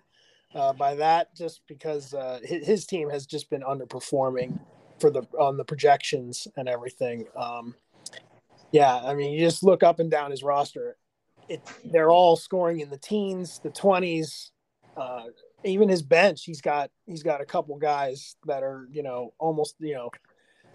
uh, 0.53 0.73
by 0.73 0.95
that, 0.95 1.35
just 1.35 1.61
because 1.67 2.13
uh, 2.13 2.39
his, 2.43 2.65
his, 2.65 2.85
team 2.85 3.09
has 3.09 3.25
just 3.25 3.49
been 3.49 3.61
underperforming 3.61 4.59
for 4.99 5.09
the 5.09 5.23
on 5.39 5.57
the 5.57 5.65
projections 5.65 6.47
and 6.57 6.67
everything. 6.67 7.25
Um, 7.35 7.75
yeah, 8.71 8.97
I 8.97 9.13
mean, 9.15 9.33
you 9.33 9.39
just 9.39 9.63
look 9.63 9.81
up 9.83 9.99
and 9.99 10.11
down 10.11 10.31
his 10.31 10.43
roster. 10.43 10.97
It 11.49 11.61
they're 11.83 12.11
all 12.11 12.35
scoring 12.35 12.79
in 12.79 12.89
the 12.89 12.97
teens, 12.97 13.59
the 13.59 13.71
twenties. 13.71 14.51
Uh, 14.95 15.25
even 15.63 15.89
his 15.89 16.01
bench, 16.01 16.43
he's 16.45 16.61
got 16.61 16.91
he's 17.05 17.23
got 17.23 17.41
a 17.41 17.45
couple 17.45 17.75
guys 17.77 18.35
that 18.45 18.63
are 18.63 18.87
you 18.91 19.03
know 19.03 19.33
almost 19.39 19.75
you 19.79 19.95
know 19.95 20.09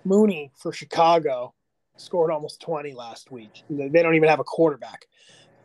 Mooney 0.04 0.50
for 0.56 0.72
Chicago 0.72 1.54
scored 1.96 2.30
almost 2.30 2.60
twenty 2.60 2.92
last 2.92 3.30
week. 3.30 3.62
They 3.70 4.02
don't 4.02 4.14
even 4.14 4.28
have 4.28 4.40
a 4.40 4.44
quarterback. 4.44 5.06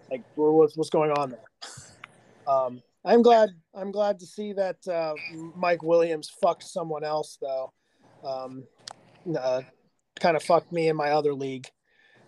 Like 0.10 0.24
what's 0.36 0.78
what's 0.78 0.90
going 0.90 1.12
on 1.12 1.32
there? 1.32 1.40
Um, 2.48 2.82
I'm 3.06 3.22
glad 3.22 3.50
I'm 3.74 3.92
glad 3.92 4.20
to 4.20 4.26
see 4.26 4.54
that 4.54 4.88
uh, 4.88 5.14
Mike 5.56 5.84
Williams 5.84 6.30
fucked 6.42 6.64
someone 6.64 7.04
else 7.04 7.38
though. 7.42 7.74
Um, 8.24 8.64
uh, 9.38 9.62
kind 10.20 10.36
of 10.36 10.44
fucked 10.44 10.72
me 10.72 10.90
in 10.90 10.96
my 10.96 11.12
other 11.12 11.34
league. 11.34 11.68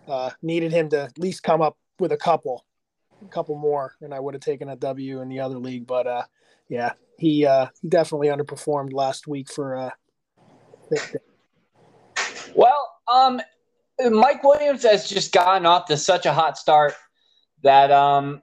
Uh, 0.08 0.30
needed 0.42 0.72
him 0.72 0.88
to 0.90 1.02
at 1.02 1.18
least 1.18 1.42
come 1.42 1.62
up 1.62 1.76
with 1.98 2.12
a 2.12 2.16
couple, 2.16 2.64
a 3.24 3.28
couple 3.28 3.56
more, 3.56 3.94
and 4.00 4.12
I 4.12 4.20
would 4.20 4.34
have 4.34 4.42
taken 4.42 4.68
a 4.68 4.76
W 4.76 5.20
in 5.20 5.28
the 5.28 5.40
other 5.40 5.58
league. 5.58 5.86
But 5.86 6.06
uh, 6.06 6.24
yeah, 6.68 6.92
he 7.18 7.46
uh, 7.46 7.66
definitely 7.88 8.28
underperformed 8.28 8.92
last 8.92 9.26
week 9.26 9.50
for. 9.50 9.76
Uh, 9.76 9.90
well, 12.54 12.90
um, 13.12 13.40
Mike 14.10 14.42
Williams 14.42 14.82
has 14.82 15.08
just 15.08 15.32
gotten 15.32 15.66
off 15.66 15.86
to 15.86 15.96
such 15.96 16.26
a 16.26 16.32
hot 16.32 16.58
start 16.58 16.94
that 17.62 17.90
um, 17.90 18.42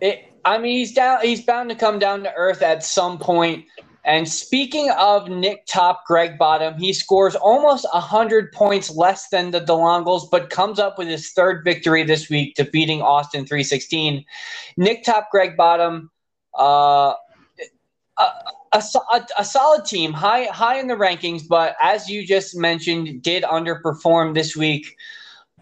it. 0.00 0.26
I 0.44 0.58
mean, 0.58 0.78
he's 0.78 0.92
down. 0.92 1.20
He's 1.22 1.44
bound 1.44 1.70
to 1.70 1.76
come 1.76 1.98
down 1.98 2.22
to 2.22 2.32
earth 2.34 2.62
at 2.62 2.84
some 2.84 3.18
point. 3.18 3.66
And 4.04 4.26
speaking 4.28 4.90
of 4.90 5.28
Nick 5.28 5.66
Top, 5.66 6.06
Greg 6.06 6.38
Bottom, 6.38 6.78
he 6.78 6.92
scores 6.92 7.34
almost 7.34 7.86
100 7.92 8.50
points 8.52 8.90
less 8.90 9.28
than 9.28 9.50
the 9.50 9.60
DeLongles, 9.60 10.30
but 10.30 10.48
comes 10.48 10.78
up 10.78 10.96
with 10.96 11.08
his 11.08 11.32
third 11.32 11.64
victory 11.64 12.02
this 12.02 12.30
week, 12.30 12.54
defeating 12.54 13.02
Austin 13.02 13.44
316. 13.46 14.24
Nick 14.78 15.04
Top, 15.04 15.30
Greg 15.30 15.56
Bottom, 15.56 16.10
uh, 16.58 17.12
a, 18.16 18.82
a, 19.12 19.26
a, 19.38 19.44
solid 19.44 19.84
team, 19.84 20.12
high 20.12 20.44
high 20.44 20.78
in 20.78 20.86
the 20.86 20.94
rankings, 20.94 21.46
but 21.46 21.76
as 21.82 22.08
you 22.08 22.26
just 22.26 22.56
mentioned, 22.56 23.22
did 23.22 23.42
underperform 23.42 24.34
this 24.34 24.56
week. 24.56 24.96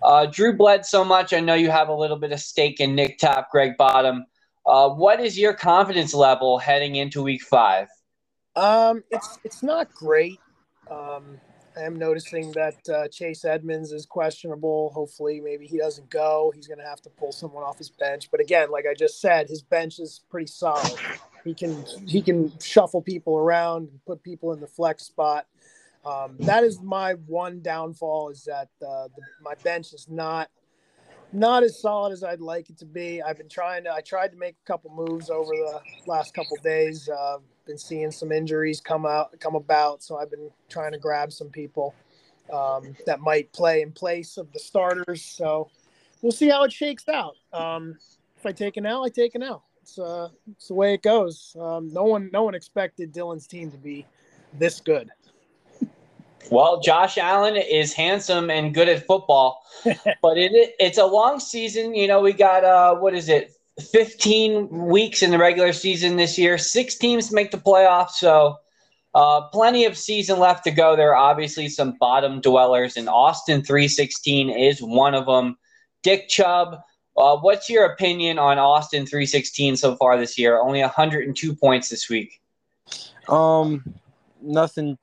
Uh, 0.03 0.27
Drew 0.27 0.57
bled 0.57 0.87
so 0.87 1.05
much. 1.05 1.33
I 1.33 1.41
know 1.41 1.55
you 1.55 1.71
have 1.71 1.89
a 1.89 1.95
little 1.95 2.19
bit 2.19 2.33
of 2.33 2.41
stake 2.41 2.81
in 2.81 2.95
Nick 2.95 3.19
Top, 3.19 3.51
Greg 3.51 3.77
Bottom. 3.77 4.27
Uh, 4.65 4.91
what 4.91 5.21
is 5.21 5.39
your 5.39 5.55
confidence 5.55 6.15
level 6.15 6.59
heading 6.59 6.97
into 6.97 7.23
week 7.23 7.43
five? 7.43 7.89
Um, 8.59 9.05
it's 9.11 9.39
it's 9.45 9.63
not 9.63 9.93
great. 9.95 10.41
Um, 10.91 11.39
I 11.77 11.83
am 11.83 11.97
noticing 11.97 12.51
that 12.53 12.77
uh, 12.93 13.07
Chase 13.07 13.45
Edmonds 13.45 13.93
is 13.93 14.05
questionable. 14.05 14.91
Hopefully, 14.93 15.41
maybe 15.41 15.65
he 15.65 15.79
doesn't 15.79 16.11
go. 16.11 16.53
He's 16.53 16.67
going 16.67 16.81
to 16.81 16.85
have 16.85 17.01
to 17.03 17.11
pull 17.11 17.31
someone 17.31 17.63
off 17.63 17.79
his 17.79 17.89
bench. 17.89 18.31
But 18.33 18.41
again, 18.41 18.73
like 18.73 18.85
I 18.91 18.95
just 18.95 19.21
said, 19.21 19.49
his 19.49 19.63
bench 19.63 20.01
is 20.01 20.23
pretty 20.29 20.49
solid. 20.49 20.93
He 21.45 21.55
can 21.55 21.85
he 22.05 22.21
can 22.21 22.53
shuffle 22.59 23.01
people 23.01 23.37
around 23.37 23.91
and 23.91 24.05
put 24.05 24.25
people 24.25 24.53
in 24.53 24.61
the 24.61 24.67
flex 24.67 25.05
spot. 25.05 25.47
Um, 26.05 26.35
that 26.41 26.65
is 26.65 26.81
my 26.81 27.13
one 27.13 27.61
downfall 27.61 28.31
is 28.31 28.43
that 28.45 28.71
uh, 28.83 29.07
the, 29.15 29.23
my 29.41 29.55
bench 29.63 29.93
is 29.93 30.09
not 30.11 30.49
not 31.33 31.63
as 31.63 31.81
solid 31.81 32.13
as 32.13 32.25
I'd 32.25 32.41
like 32.41 32.71
it 32.71 32.79
to 32.79 32.87
be. 32.87 33.23
I've 33.23 33.39
been 33.39 33.49
trying 33.49 33.85
to. 33.85 33.93
I 33.93 34.01
tried 34.01 34.33
to 34.33 34.37
make 34.37 34.57
a 34.65 34.67
couple 34.67 34.91
moves 34.91 35.31
over 35.31 35.53
the 35.53 35.81
last 36.07 36.35
couple 36.35 36.57
days. 36.65 37.09
Uh, 37.09 37.39
been 37.69 37.79
seeing 37.79 38.11
some 38.11 38.33
injuries 38.33 38.81
come 38.81 39.07
out 39.07 39.39
come 39.39 39.55
about, 39.55 40.03
so 40.03 40.17
I've 40.17 40.31
been 40.31 40.51
trying 40.69 40.91
to 40.91 40.99
grab 40.99 41.33
some 41.33 41.51
people 41.51 41.95
um, 42.53 42.97
that 43.07 43.21
might 43.21 43.53
play 43.53 43.83
in 43.83 43.93
place 43.93 44.39
of 44.39 44.51
the 44.53 44.59
starters. 44.59 45.23
So 45.23 45.71
we'll 46.23 46.33
see 46.33 46.49
how 46.49 46.65
it 46.65 46.73
shakes 46.73 47.09
out. 47.09 47.37
Um, 47.53 47.97
if 48.37 48.45
I 48.45 48.51
take 48.51 48.77
an 48.77 48.87
L, 48.87 49.05
I 49.05 49.11
take 49.11 49.37
an 49.37 49.43
L. 49.43 49.65
It's, 49.83 49.99
uh, 49.99 50.29
it's 50.51 50.69
the 50.69 50.75
way 50.75 50.95
it 50.95 51.03
goes. 51.03 51.55
Um, 51.61 51.93
no 51.93 52.05
one 52.05 52.31
no 52.33 52.43
one 52.43 52.55
expected 52.55 53.13
Dylan's 53.13 53.47
team 53.47 53.71
to 53.71 53.79
be 53.79 54.05
this 54.55 54.81
good. 54.81 55.11
Well, 56.51 56.81
Josh 56.81 57.19
Allen 57.19 57.57
is 57.57 57.93
handsome 57.93 58.51
and 58.51 58.73
good 58.73 58.89
at 58.89 59.07
football, 59.07 59.63
but 59.85 60.39
it 60.39 60.75
it's 60.79 60.99
a 60.99 61.05
long 61.05 61.39
season. 61.39 61.95
You 61.95 62.09
know, 62.09 62.21
we 62.21 62.33
got 62.33 62.65
uh, 62.65 62.95
what 62.97 63.15
is 63.15 63.29
it, 63.29 63.53
15 63.81 64.69
weeks 64.69 65.23
in 65.23 65.31
the 65.31 65.39
regular 65.39 65.73
season 65.73 66.17
this 66.17 66.39
year. 66.39 66.59
Six 66.59 66.97
teams 66.97 67.33
make 67.33 67.51
the 67.51 67.59
playoffs, 67.59 68.13
so 68.13 68.57
uh, 69.15 69.43
plenty 69.49 69.85
of 69.85 69.97
season 69.97 70.39
left 70.39 70.65
to 70.65 70.71
go. 70.71 70.97
There 70.97 71.15
are 71.15 71.31
obviously 71.31 71.69
some 71.69 71.97
bottom 71.99 72.41
dwellers, 72.41 72.97
and 72.97 73.09
Austin 73.09 73.63
316 73.63 74.51
is 74.51 74.83
one 74.83 75.15
of 75.15 75.27
them. 75.27 75.57
Dick 76.03 76.29
Chubb, 76.29 76.81
uh, 77.17 77.37
what's 77.37 77.69
your 77.69 77.85
opinion 77.85 78.39
on 78.39 78.59
Austin 78.59 79.07
316 79.07 79.77
so 79.77 79.97
far 79.97 80.19
this 80.19 80.39
year? 80.39 80.61
Only 80.61 80.81
102 80.81 81.55
points 81.55 81.89
this 81.89 82.09
week. 82.09 82.41
Um, 83.29 83.85
nothing 84.41 84.99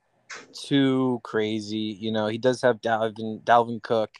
too 0.52 1.20
crazy. 1.22 1.96
You 2.00 2.12
know, 2.12 2.26
he 2.26 2.38
does 2.38 2.62
have 2.62 2.80
Dalvin 2.80 3.42
Dalvin 3.42 3.82
Cook 3.82 4.10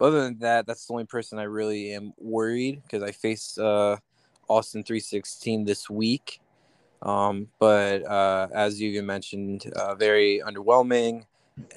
other 0.00 0.22
than 0.22 0.38
that, 0.40 0.66
that's 0.66 0.86
the 0.86 0.92
only 0.92 1.04
person 1.04 1.38
I 1.38 1.44
really 1.44 1.92
am 1.92 2.12
worried 2.18 2.82
because 2.82 3.02
I 3.02 3.12
face 3.12 3.58
uh, 3.58 3.96
Austin 4.48 4.82
316 4.82 5.64
this 5.64 5.88
week. 5.88 6.40
Um, 7.02 7.48
but 7.58 8.04
uh, 8.06 8.48
as 8.52 8.80
you 8.80 9.02
mentioned, 9.02 9.72
uh, 9.74 9.94
very 9.94 10.42
underwhelming, 10.46 11.24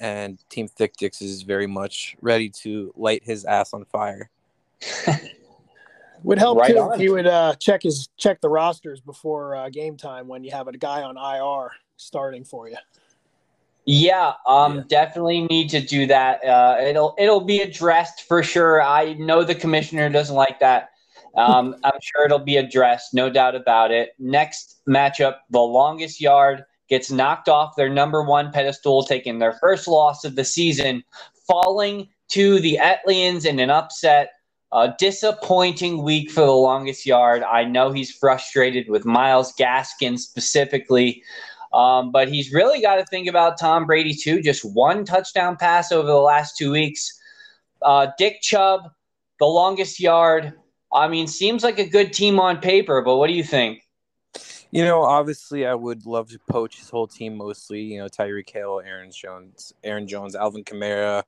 and 0.00 0.38
Team 0.48 0.68
Thick 0.68 0.96
Dicks 0.96 1.22
is 1.22 1.42
very 1.42 1.66
much 1.66 2.16
ready 2.20 2.50
to 2.62 2.92
light 2.96 3.24
his 3.24 3.44
ass 3.44 3.72
on 3.72 3.84
fire. 3.86 4.30
would 6.22 6.38
help 6.38 6.58
right 6.58 6.72
too 6.72 6.78
on. 6.78 6.94
if 6.94 7.00
he 7.00 7.08
would 7.10 7.26
uh, 7.26 7.54
check 7.54 7.82
his 7.82 8.08
check 8.16 8.40
the 8.40 8.48
rosters 8.48 9.00
before 9.00 9.54
uh, 9.54 9.68
game 9.68 9.96
time 9.96 10.26
when 10.26 10.42
you 10.42 10.50
have 10.50 10.68
a 10.68 10.76
guy 10.76 11.02
on 11.02 11.16
IR 11.16 11.70
starting 11.96 12.44
for 12.44 12.68
you. 12.68 12.76
Yeah, 13.86 14.32
um, 14.46 14.76
yeah. 14.76 14.82
definitely 14.88 15.42
need 15.42 15.68
to 15.70 15.80
do 15.80 16.06
that. 16.06 16.44
Uh, 16.44 16.76
it'll 16.80 17.14
it'll 17.18 17.42
be 17.42 17.60
addressed 17.60 18.22
for 18.22 18.42
sure. 18.42 18.82
I 18.82 19.14
know 19.14 19.44
the 19.44 19.54
commissioner 19.54 20.08
doesn't 20.08 20.34
like 20.34 20.58
that. 20.60 20.90
Um, 21.36 21.76
I'm 21.84 22.00
sure 22.00 22.24
it'll 22.24 22.38
be 22.38 22.56
addressed, 22.56 23.12
no 23.12 23.28
doubt 23.28 23.54
about 23.54 23.90
it. 23.90 24.14
Next 24.18 24.80
matchup, 24.88 25.36
the 25.50 25.60
longest 25.60 26.20
yard 26.20 26.64
gets 26.88 27.10
knocked 27.10 27.48
off 27.48 27.76
their 27.76 27.88
number 27.88 28.22
one 28.22 28.52
pedestal, 28.52 29.04
taking 29.04 29.38
their 29.38 29.54
first 29.54 29.86
loss 29.86 30.24
of 30.24 30.36
the 30.36 30.44
season, 30.44 31.02
falling 31.46 32.08
to 32.28 32.60
the 32.60 32.78
Etlians 32.80 33.44
in 33.44 33.58
an 33.58 33.70
upset. 33.70 34.30
A 34.72 34.92
disappointing 34.98 36.02
week 36.02 36.32
for 36.32 36.40
the 36.40 36.50
longest 36.50 37.06
yard. 37.06 37.44
I 37.44 37.62
know 37.62 37.92
he's 37.92 38.10
frustrated 38.10 38.88
with 38.88 39.04
Myles 39.04 39.54
Gaskin 39.54 40.18
specifically. 40.18 41.22
Um, 41.74 42.12
but 42.12 42.28
he's 42.28 42.52
really 42.52 42.80
got 42.80 42.96
to 42.96 43.04
think 43.06 43.26
about 43.28 43.58
Tom 43.58 43.84
Brady 43.84 44.14
too. 44.14 44.40
Just 44.40 44.64
one 44.64 45.04
touchdown 45.04 45.56
pass 45.56 45.90
over 45.90 46.06
the 46.06 46.14
last 46.14 46.56
two 46.56 46.70
weeks. 46.70 47.20
Uh, 47.82 48.06
Dick 48.16 48.40
Chubb, 48.40 48.82
the 49.40 49.46
longest 49.46 49.98
yard. 49.98 50.52
I 50.92 51.08
mean, 51.08 51.26
seems 51.26 51.64
like 51.64 51.80
a 51.80 51.88
good 51.88 52.12
team 52.12 52.38
on 52.38 52.58
paper, 52.58 53.02
but 53.02 53.16
what 53.16 53.26
do 53.26 53.32
you 53.32 53.42
think? 53.42 53.82
You 54.70 54.84
know, 54.84 55.02
obviously, 55.02 55.66
I 55.66 55.74
would 55.74 56.06
love 56.06 56.30
to 56.30 56.38
poach 56.48 56.78
his 56.78 56.88
whole 56.88 57.08
team 57.08 57.36
mostly. 57.36 57.82
You 57.82 58.00
know, 58.00 58.06
Tyreek 58.06 58.50
Hill, 58.50 58.80
Aaron 58.84 59.10
Jones, 59.10 59.72
Aaron 59.82 60.06
Jones, 60.06 60.36
Alvin 60.36 60.62
Kamara. 60.62 61.24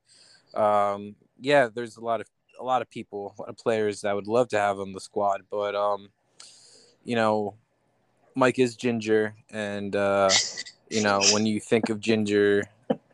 Um, 0.54 1.16
yeah, 1.40 1.68
there's 1.74 1.96
a 1.96 2.00
lot 2.00 2.20
of 2.20 2.28
a 2.60 2.64
lot 2.64 2.82
of 2.82 2.90
people, 2.90 3.34
a 3.36 3.42
lot 3.42 3.48
of 3.48 3.56
players 3.56 4.02
that 4.02 4.14
would 4.14 4.28
love 4.28 4.48
to 4.50 4.58
have 4.58 4.78
on 4.78 4.92
the 4.92 5.00
squad, 5.00 5.42
but 5.50 5.74
um, 5.74 6.10
you 7.04 7.16
know, 7.16 7.54
Mike 8.36 8.58
is 8.58 8.76
ginger, 8.76 9.34
and 9.50 9.96
uh, 9.96 10.30
you 10.90 11.02
know 11.02 11.20
when 11.32 11.46
you 11.46 11.58
think 11.58 11.88
of 11.88 11.98
ginger, 11.98 12.64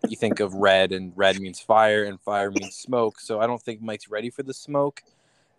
you 0.08 0.16
think 0.16 0.40
of 0.40 0.52
red, 0.54 0.90
and 0.90 1.12
red 1.14 1.40
means 1.40 1.60
fire, 1.60 2.04
and 2.04 2.20
fire 2.20 2.50
means 2.50 2.74
smoke. 2.74 3.20
So 3.20 3.40
I 3.40 3.46
don't 3.46 3.62
think 3.62 3.80
Mike's 3.80 4.08
ready 4.08 4.30
for 4.30 4.42
the 4.42 4.52
smoke 4.52 5.00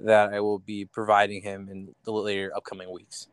that 0.01 0.33
I 0.33 0.41
will 0.41 0.59
be 0.59 0.83
providing 0.83 1.41
him 1.41 1.69
in 1.71 1.95
the 2.03 2.11
later 2.11 2.51
upcoming 2.55 2.91
weeks. 2.91 3.27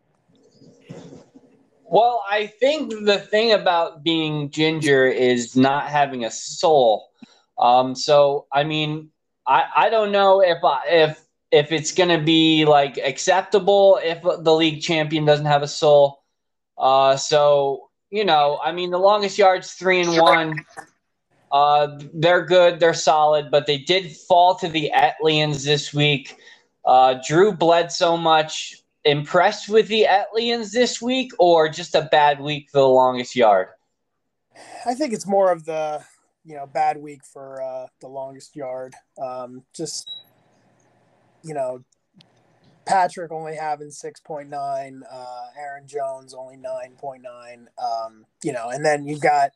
Well, 1.85 2.23
I 2.31 2.47
think 2.47 2.93
the 3.05 3.19
thing 3.19 3.51
about 3.51 4.05
being 4.05 4.51
ginger 4.51 5.09
is 5.09 5.57
not 5.57 5.89
having 5.89 6.25
a 6.25 6.31
soul. 6.31 7.11
Um, 7.59 7.97
so 7.97 8.47
I 8.53 8.63
mean, 8.63 9.11
I, 9.49 9.65
I 9.75 9.91
don't 9.91 10.13
know 10.13 10.41
if 10.41 10.59
I, 10.63 10.81
if 10.87 11.25
if 11.51 11.73
it's 11.73 11.91
gonna 11.91 12.23
be 12.23 12.65
like 12.65 12.99
acceptable 12.99 13.99
if 14.05 14.23
the 14.23 14.55
league 14.55 14.81
champion 14.81 15.25
doesn't 15.25 15.47
have 15.47 15.63
a 15.63 15.69
soul. 15.69 16.20
Uh, 16.81 17.17
so 17.17 17.91
you 18.11 18.25
know, 18.25 18.59
I 18.65 18.73
mean, 18.73 18.91
the 18.91 18.99
longest 18.99 19.39
yards 19.39 19.73
three 19.73 20.01
and 20.01 20.17
one. 20.17 20.65
Uh, 21.53 21.99
they're 22.15 22.45
good, 22.45 22.79
they're 22.79 22.95
solid, 22.95 23.51
but 23.51 23.67
they 23.67 23.79
did 23.79 24.17
fall 24.17 24.55
to 24.55 24.69
the 24.69 24.91
Etlians 24.95 25.65
this 25.65 25.93
week. 25.93 26.37
Uh, 26.85 27.21
Drew 27.27 27.53
bled 27.53 27.93
so 27.93 28.17
much. 28.17 28.77
Impressed 29.05 29.69
with 29.69 29.89
the 29.89 30.07
Etlians 30.09 30.73
this 30.73 31.01
week, 31.01 31.33
or 31.39 31.69
just 31.71 31.95
a 31.95 32.03
bad 32.13 32.39
week 32.39 32.69
for 32.71 32.81
the 32.81 32.89
longest 32.89 33.35
yard? 33.35 33.69
I 34.85 34.95
think 34.95 35.15
it's 35.15 35.27
more 35.27 35.51
of 35.51 35.65
the 35.65 36.05
you 36.45 36.55
know, 36.57 36.67
bad 36.67 36.97
week 36.97 37.25
for 37.25 37.63
uh, 37.63 37.87
the 38.01 38.09
longest 38.09 38.57
yard. 38.57 38.95
Um, 39.23 39.63
just, 39.75 40.11
you 41.45 41.55
know, 41.55 41.85
Patrick 42.91 43.31
only 43.31 43.55
having 43.55 43.89
6.9, 43.89 45.01
uh, 45.11 45.47
Aaron 45.57 45.87
Jones 45.87 46.35
only 46.35 46.57
9.9. 46.57 47.67
Um, 47.79 48.27
you 48.43 48.53
know, 48.53 48.71
and 48.71 48.85
then 48.85 49.07
you 49.07 49.19
got 49.19 49.53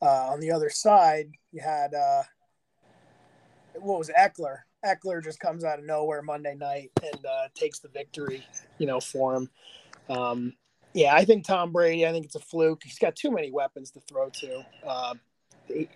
uh, 0.00 0.28
on 0.28 0.40
the 0.40 0.52
other 0.52 0.70
side, 0.70 1.32
you 1.52 1.60
had, 1.60 1.92
uh, 1.92 2.22
what 3.74 3.98
was 3.98 4.10
it, 4.10 4.16
Eckler. 4.16 4.58
Ekeler 4.84 5.22
just 5.22 5.40
comes 5.40 5.64
out 5.64 5.80
of 5.80 5.84
nowhere 5.84 6.22
Monday 6.22 6.54
night 6.54 6.92
and 7.02 7.26
uh, 7.26 7.48
takes 7.54 7.80
the 7.80 7.88
victory, 7.88 8.46
you 8.78 8.86
know, 8.86 9.00
for 9.00 9.34
him. 9.34 9.50
Um, 10.08 10.52
yeah, 10.94 11.14
I 11.14 11.24
think 11.24 11.44
Tom 11.44 11.72
Brady. 11.72 12.06
I 12.06 12.12
think 12.12 12.26
it's 12.26 12.36
a 12.36 12.40
fluke. 12.40 12.82
He's 12.84 12.98
got 12.98 13.16
too 13.16 13.30
many 13.30 13.50
weapons 13.50 13.90
to 13.92 14.00
throw 14.00 14.30
to. 14.30 14.64
Uh, 14.86 15.14
it, 15.68 15.88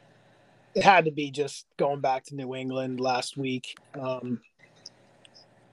it, 0.75 0.83
had 0.83 1.05
to 1.05 1.13
be 1.13 1.31
just 1.31 1.67
going 1.77 2.01
back 2.01 2.25
to 2.25 2.35
New 2.35 2.55
England 2.55 3.01
last 3.01 3.37
week. 3.37 3.77
Um, 3.99 4.41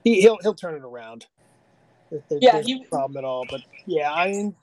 he, 0.04 0.20
he'll 0.20 0.38
he'll 0.42 0.54
turn 0.54 0.74
it 0.74 0.82
around. 0.82 1.26
There, 2.10 2.38
yeah, 2.40 2.60
he, 2.60 2.80
no 2.80 2.84
problem 2.90 3.16
at 3.16 3.24
all. 3.24 3.44
But 3.48 3.60
yeah, 3.86 4.12
I 4.12 4.30
mean, 4.30 4.54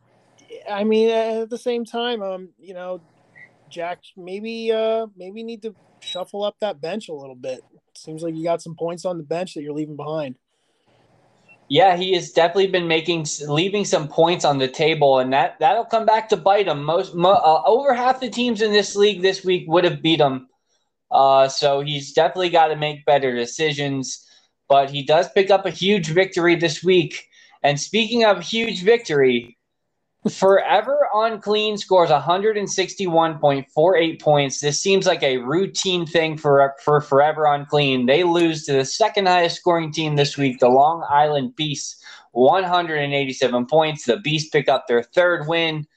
I 0.70 0.84
mean, 0.84 1.10
at 1.10 1.50
the 1.50 1.58
same 1.58 1.86
time, 1.86 2.22
um, 2.22 2.50
you 2.60 2.74
know, 2.74 3.02
Jack, 3.70 4.00
maybe 4.16 4.72
uh, 4.72 5.08
maybe 5.16 5.44
need 5.44 5.62
to 5.64 5.76
shuffle 6.00 6.44
up 6.44 6.56
that 6.62 6.82
bench 6.82 7.10
a 7.10 7.14
little 7.14 7.36
bit. 7.36 7.62
Seems 7.96 8.22
like 8.22 8.36
you 8.36 8.44
got 8.44 8.62
some 8.62 8.76
points 8.76 9.06
on 9.06 9.18
the 9.18 9.24
bench 9.24 9.54
that 9.54 9.64
you're 9.64 9.74
leaving 9.74 9.96
behind. 9.96 10.36
Yeah, 11.70 11.98
he 11.98 12.14
has 12.14 12.32
definitely 12.32 12.68
been 12.68 12.88
making 12.88 13.28
leaving 13.48 13.84
some 13.84 14.08
points 14.08 14.46
on 14.46 14.58
the 14.58 14.70
table, 14.70 15.20
and 15.20 15.34
that 15.34 15.58
that'll 15.60 15.86
come 15.86 16.06
back 16.06 16.30
to 16.30 16.38
bite 16.38 16.68
him. 16.68 16.84
Most 16.84 17.14
mo, 17.14 17.32
uh, 17.32 17.62
over 17.66 17.94
half 17.94 18.22
the 18.22 18.30
teams 18.30 18.62
in 18.62 18.72
this 18.72 18.96
league 18.96 19.22
this 19.22 19.44
week 19.44 19.66
would 19.68 19.84
have 19.84 20.02
beat 20.02 20.22
him, 20.22 20.48
uh, 21.12 21.50
so 21.50 21.82
he's 21.82 22.14
definitely 22.14 22.50
got 22.50 22.68
to 22.68 22.78
make 22.78 23.06
better 23.06 23.36
decisions. 23.36 24.27
But 24.70 24.90
he 24.90 25.04
does 25.04 25.30
pick 25.30 25.50
up 25.50 25.66
a 25.66 25.72
huge 25.72 26.10
victory 26.10 26.56
this 26.56 26.84
week. 26.84 27.30
And 27.64 27.80
speaking 27.80 28.26
of 28.26 28.44
huge 28.44 28.84
victory, 28.84 29.58
Forever 30.30 31.08
on 31.14 31.40
Clean 31.40 31.78
scores 31.78 32.10
161.48 32.10 34.22
points. 34.22 34.60
This 34.60 34.82
seems 34.82 35.06
like 35.06 35.24
a 35.24 35.38
routine 35.38 36.06
thing 36.06 36.38
for 36.38 36.76
for 36.84 37.02
Forever 37.02 37.48
on 37.48 37.66
Clean. 37.66 38.06
They 38.06 38.24
lose 38.24 38.66
to 38.66 38.74
the 38.74 38.86
second 38.86 39.28
highest 39.28 39.58
scoring 39.58 39.92
team 39.92 40.16
this 40.16 40.38
week, 40.38 40.60
the 40.60 40.70
Long 40.70 41.06
Island 41.10 41.56
Beasts, 41.56 42.04
187 42.32 43.66
points. 43.68 44.06
The 44.06 44.18
Beasts 44.18 44.50
pick 44.50 44.68
up 44.68 44.88
their 44.88 45.04
third 45.04 45.48
win. 45.48 45.88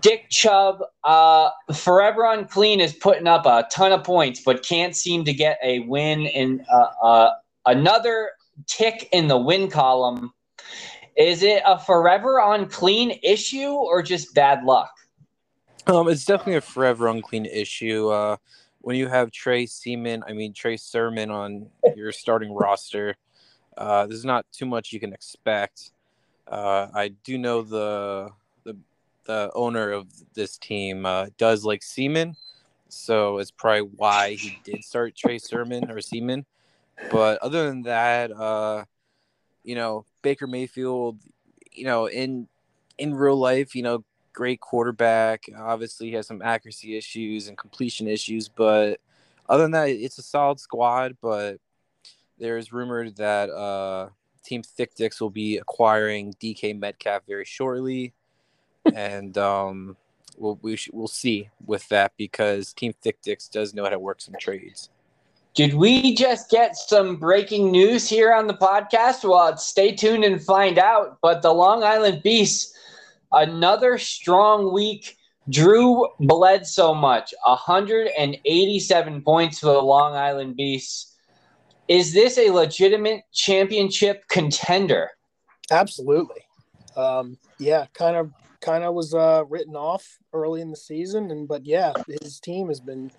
Dick 0.00 0.30
Chubb, 0.30 0.82
uh, 1.04 1.50
Forever 1.74 2.26
on 2.26 2.46
Clean 2.46 2.80
is 2.80 2.94
putting 2.94 3.26
up 3.26 3.46
a 3.46 3.66
ton 3.70 3.92
of 3.92 4.04
points, 4.04 4.40
but 4.44 4.64
can't 4.64 4.96
seem 4.96 5.24
to 5.24 5.32
get 5.32 5.58
a 5.62 5.80
win 5.80 6.22
in 6.22 6.64
uh, 6.72 6.86
uh, 7.02 7.30
another 7.66 8.30
tick 8.66 9.08
in 9.12 9.28
the 9.28 9.36
win 9.36 9.70
column. 9.70 10.32
Is 11.16 11.42
it 11.42 11.62
a 11.64 11.78
forever 11.78 12.40
on 12.40 12.68
clean 12.68 13.18
issue 13.22 13.68
or 13.68 14.02
just 14.02 14.34
bad 14.34 14.64
luck? 14.64 14.90
Um, 15.86 16.08
it's 16.08 16.24
definitely 16.24 16.56
a 16.56 16.60
forever 16.60 17.08
unclean 17.08 17.46
issue. 17.46 18.08
Uh, 18.08 18.36
when 18.80 18.96
you 18.96 19.06
have 19.08 19.30
Trey 19.30 19.66
Seaman, 19.66 20.24
I 20.26 20.32
mean 20.32 20.52
Trey 20.52 20.76
Sermon 20.76 21.30
on 21.30 21.66
your 21.96 22.10
starting 22.12 22.52
roster, 22.52 23.16
uh, 23.76 24.06
there's 24.06 24.24
not 24.24 24.46
too 24.52 24.66
much 24.66 24.92
you 24.92 25.00
can 25.00 25.12
expect. 25.12 25.92
Uh, 26.48 26.88
I 26.94 27.08
do 27.08 27.38
know 27.38 27.62
the 27.62 28.30
the 28.64 28.76
the 29.24 29.50
owner 29.54 29.90
of 29.90 30.06
this 30.34 30.58
team 30.58 31.06
uh, 31.06 31.26
does 31.38 31.64
like 31.64 31.82
Seaman, 31.82 32.36
so 32.88 33.38
it's 33.38 33.50
probably 33.50 33.88
why 33.96 34.34
he 34.34 34.58
did 34.64 34.84
start 34.84 35.16
Trey 35.16 35.38
Sermon 35.38 35.90
or 35.90 36.00
Seaman. 36.00 36.44
But 37.10 37.38
other 37.42 37.66
than 37.66 37.82
that, 37.82 38.30
uh, 38.32 38.84
you 39.62 39.74
know, 39.74 40.04
Baker 40.22 40.46
Mayfield, 40.46 41.18
you 41.72 41.84
know, 41.84 42.06
in 42.06 42.48
in 42.98 43.14
real 43.14 43.36
life, 43.36 43.74
you 43.74 43.82
know, 43.82 44.04
great 44.32 44.60
quarterback. 44.60 45.44
Obviously, 45.56 46.08
he 46.08 46.14
has 46.14 46.26
some 46.26 46.42
accuracy 46.42 46.96
issues 46.96 47.48
and 47.48 47.56
completion 47.58 48.06
issues, 48.06 48.48
but 48.48 49.00
other 49.48 49.62
than 49.62 49.72
that, 49.72 49.88
it's 49.88 50.18
a 50.18 50.22
solid 50.22 50.60
squad. 50.60 51.16
But 51.20 51.58
there's 52.38 52.72
rumored 52.72 53.16
that 53.16 53.50
uh, 53.50 54.10
Team 54.44 54.62
Thick 54.62 54.94
Dicks 54.94 55.20
will 55.20 55.30
be 55.30 55.56
acquiring 55.56 56.34
DK 56.34 56.78
Metcalf 56.78 57.22
very 57.26 57.44
shortly, 57.44 58.12
and 58.94 59.36
um, 59.38 59.96
we'll 60.36 60.58
we 60.62 60.76
sh- 60.76 60.90
we'll 60.92 61.08
see 61.08 61.48
with 61.64 61.88
that 61.88 62.12
because 62.16 62.72
Team 62.72 62.92
Thick 63.00 63.22
Dicks 63.22 63.48
does 63.48 63.74
know 63.74 63.84
how 63.84 63.90
to 63.90 63.98
work 63.98 64.20
some 64.20 64.34
trades. 64.38 64.90
Did 65.54 65.74
we 65.74 66.16
just 66.16 66.50
get 66.50 66.76
some 66.76 67.14
breaking 67.14 67.70
news 67.70 68.08
here 68.08 68.34
on 68.34 68.48
the 68.48 68.54
podcast? 68.54 69.22
Well, 69.28 69.56
stay 69.56 69.94
tuned 69.94 70.24
and 70.24 70.42
find 70.42 70.78
out. 70.78 71.18
But 71.22 71.42
the 71.42 71.52
Long 71.52 71.84
Island 71.84 72.22
Beasts, 72.24 72.76
another 73.32 73.98
strong 73.98 74.72
week. 74.72 75.16
Drew 75.50 76.08
bled 76.20 76.66
so 76.66 76.94
much 76.94 77.34
187 77.44 79.22
points 79.22 79.58
for 79.58 79.66
the 79.66 79.82
Long 79.82 80.14
Island 80.14 80.56
Beasts. 80.56 81.14
Is 81.86 82.14
this 82.14 82.38
a 82.38 82.48
legitimate 82.48 83.24
championship 83.30 84.26
contender? 84.28 85.10
Absolutely. 85.70 86.46
Um, 86.96 87.36
yeah, 87.58 87.84
kind 87.92 88.16
of 88.16 88.32
kind 88.62 88.84
of 88.84 88.94
was 88.94 89.12
uh, 89.12 89.44
written 89.50 89.76
off 89.76 90.18
early 90.32 90.62
in 90.62 90.70
the 90.70 90.76
season 90.78 91.30
and 91.30 91.46
but 91.46 91.66
yeah, 91.66 91.92
his 92.22 92.40
team 92.40 92.68
has 92.68 92.80
been 92.80 93.10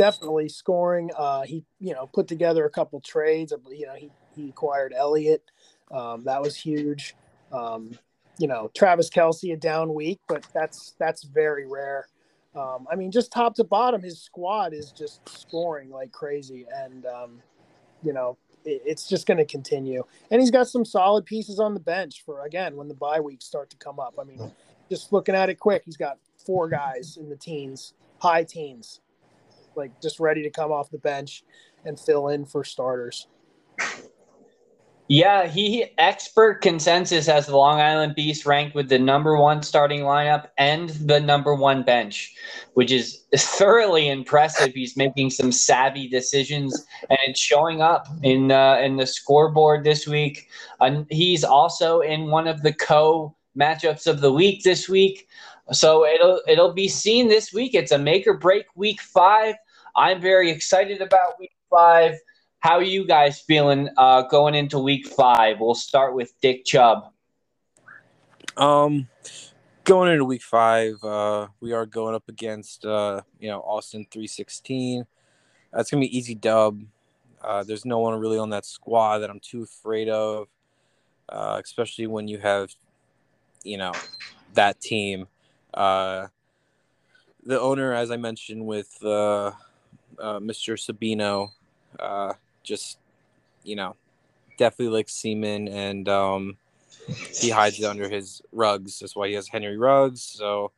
definitely 0.00 0.48
scoring. 0.48 1.10
Uh, 1.14 1.42
he, 1.42 1.62
you 1.78 1.92
know, 1.92 2.06
put 2.06 2.26
together 2.26 2.64
a 2.64 2.70
couple 2.70 2.98
trades. 3.02 3.52
You 3.70 3.86
know, 3.86 3.94
he, 3.94 4.10
he 4.34 4.48
acquired 4.48 4.94
Elliott. 4.96 5.42
Um, 5.90 6.24
that 6.24 6.40
was 6.40 6.56
huge. 6.56 7.14
Um, 7.52 7.90
you 8.38 8.48
know, 8.48 8.70
Travis 8.74 9.10
Kelce 9.10 9.52
a 9.52 9.58
down 9.58 9.92
week, 9.92 10.18
but 10.26 10.46
that's 10.54 10.94
that's 10.98 11.24
very 11.24 11.66
rare. 11.66 12.08
Um, 12.54 12.86
I 12.90 12.96
mean, 12.96 13.10
just 13.10 13.30
top 13.30 13.54
to 13.56 13.64
bottom, 13.64 14.00
his 14.00 14.22
squad 14.22 14.72
is 14.72 14.90
just 14.90 15.28
scoring 15.28 15.90
like 15.90 16.12
crazy, 16.12 16.64
and 16.74 17.04
um, 17.04 17.42
you 18.02 18.14
know, 18.14 18.38
it, 18.64 18.80
it's 18.86 19.06
just 19.06 19.26
going 19.26 19.36
to 19.36 19.44
continue. 19.44 20.02
And 20.30 20.40
he's 20.40 20.50
got 20.50 20.66
some 20.66 20.86
solid 20.86 21.26
pieces 21.26 21.60
on 21.60 21.74
the 21.74 21.80
bench 21.80 22.22
for 22.24 22.46
again 22.46 22.74
when 22.74 22.88
the 22.88 22.94
bye 22.94 23.20
weeks 23.20 23.44
start 23.44 23.68
to 23.68 23.76
come 23.76 24.00
up. 24.00 24.14
I 24.18 24.24
mean, 24.24 24.50
just 24.88 25.12
looking 25.12 25.34
at 25.34 25.50
it 25.50 25.58
quick, 25.58 25.82
he's 25.84 25.98
got 25.98 26.16
four 26.46 26.70
guys 26.70 27.18
in 27.20 27.28
the 27.28 27.36
teens, 27.36 27.92
high 28.18 28.44
teens 28.44 29.00
like 29.80 30.00
just 30.00 30.20
ready 30.20 30.42
to 30.42 30.50
come 30.50 30.70
off 30.70 30.90
the 30.90 30.98
bench 30.98 31.42
and 31.84 31.98
fill 31.98 32.28
in 32.28 32.44
for 32.44 32.62
starters. 32.62 33.26
Yeah, 35.08 35.48
he 35.48 35.86
expert 35.98 36.62
consensus 36.62 37.26
has 37.26 37.46
the 37.46 37.56
Long 37.56 37.80
Island 37.80 38.14
Beast 38.14 38.46
ranked 38.46 38.76
with 38.76 38.88
the 38.88 38.98
number 39.00 39.36
one 39.36 39.60
starting 39.60 40.02
lineup 40.02 40.50
and 40.56 40.90
the 40.90 41.18
number 41.18 41.52
one 41.52 41.82
bench, 41.82 42.32
which 42.74 42.92
is 42.92 43.24
thoroughly 43.34 44.08
impressive. 44.08 44.72
He's 44.72 44.96
making 44.96 45.30
some 45.30 45.50
savvy 45.50 46.06
decisions, 46.06 46.86
and 47.08 47.18
it's 47.26 47.40
showing 47.40 47.82
up 47.82 48.06
in 48.22 48.52
uh, 48.52 48.76
in 48.76 48.98
the 48.98 49.06
scoreboard 49.06 49.82
this 49.82 50.06
week. 50.06 50.48
Uh, 50.78 51.02
he's 51.10 51.42
also 51.42 52.02
in 52.02 52.30
one 52.30 52.46
of 52.46 52.62
the 52.62 52.72
co 52.72 53.34
matchups 53.58 54.06
of 54.06 54.20
the 54.20 54.32
week 54.32 54.62
this 54.62 54.88
week. 54.88 55.26
So 55.72 56.06
it'll 56.06 56.40
it'll 56.46 56.72
be 56.72 56.86
seen 56.86 57.26
this 57.26 57.52
week. 57.52 57.74
It's 57.74 57.90
a 57.90 57.98
make 57.98 58.28
or 58.28 58.34
break 58.34 58.66
week 58.76 59.00
five. 59.00 59.56
I'm 59.96 60.20
very 60.20 60.50
excited 60.50 61.00
about 61.00 61.38
week 61.38 61.52
five. 61.68 62.18
How 62.60 62.76
are 62.76 62.82
you 62.82 63.06
guys 63.06 63.40
feeling 63.40 63.88
uh, 63.96 64.22
going 64.22 64.54
into 64.54 64.78
week 64.78 65.06
five? 65.06 65.60
We'll 65.60 65.74
start 65.74 66.14
with 66.14 66.32
Dick 66.40 66.64
Chubb. 66.64 67.12
Um, 68.56 69.08
going 69.84 70.12
into 70.12 70.24
week 70.24 70.42
five, 70.42 71.02
uh, 71.02 71.48
we 71.60 71.72
are 71.72 71.86
going 71.86 72.14
up 72.14 72.28
against 72.28 72.84
uh, 72.84 73.22
you 73.38 73.48
know 73.48 73.60
Austin 73.60 74.06
three 74.10 74.26
sixteen. 74.26 75.06
That's 75.72 75.90
gonna 75.90 76.02
be 76.02 76.16
easy 76.16 76.34
dub. 76.34 76.82
Uh, 77.42 77.62
there's 77.62 77.84
no 77.84 77.98
one 77.98 78.18
really 78.20 78.38
on 78.38 78.50
that 78.50 78.66
squad 78.66 79.18
that 79.18 79.30
I'm 79.30 79.40
too 79.40 79.62
afraid 79.62 80.08
of, 80.08 80.48
uh, 81.28 81.58
especially 81.62 82.06
when 82.06 82.28
you 82.28 82.38
have, 82.38 82.70
you 83.64 83.78
know, 83.78 83.92
that 84.54 84.80
team. 84.80 85.26
Uh, 85.72 86.26
the 87.44 87.58
owner, 87.58 87.94
as 87.94 88.10
I 88.10 88.18
mentioned, 88.18 88.66
with 88.66 89.02
uh, 89.02 89.52
uh, 90.20 90.38
Mr. 90.38 90.74
Sabino, 90.74 91.50
uh, 91.98 92.34
just 92.62 92.98
you 93.64 93.76
know, 93.76 93.96
definitely 94.58 94.94
like 94.94 95.08
Seaman, 95.08 95.68
and 95.68 96.08
um, 96.08 96.56
he 97.06 97.50
hides 97.50 97.78
it 97.78 97.84
under 97.84 98.08
his 98.08 98.42
rugs. 98.52 98.98
That's 98.98 99.16
why 99.16 99.28
he 99.28 99.34
has 99.34 99.48
Henry 99.48 99.76
Ruggs. 99.76 100.22
So, 100.22 100.72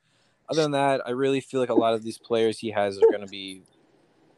other 0.48 0.62
than 0.62 0.72
that, 0.72 1.02
I 1.06 1.10
really 1.10 1.40
feel 1.40 1.60
like 1.60 1.68
a 1.68 1.74
lot 1.74 1.94
of 1.94 2.02
these 2.02 2.18
players 2.18 2.58
he 2.58 2.70
has 2.70 2.98
are 2.98 3.10
going 3.10 3.20
to 3.20 3.30
be 3.30 3.62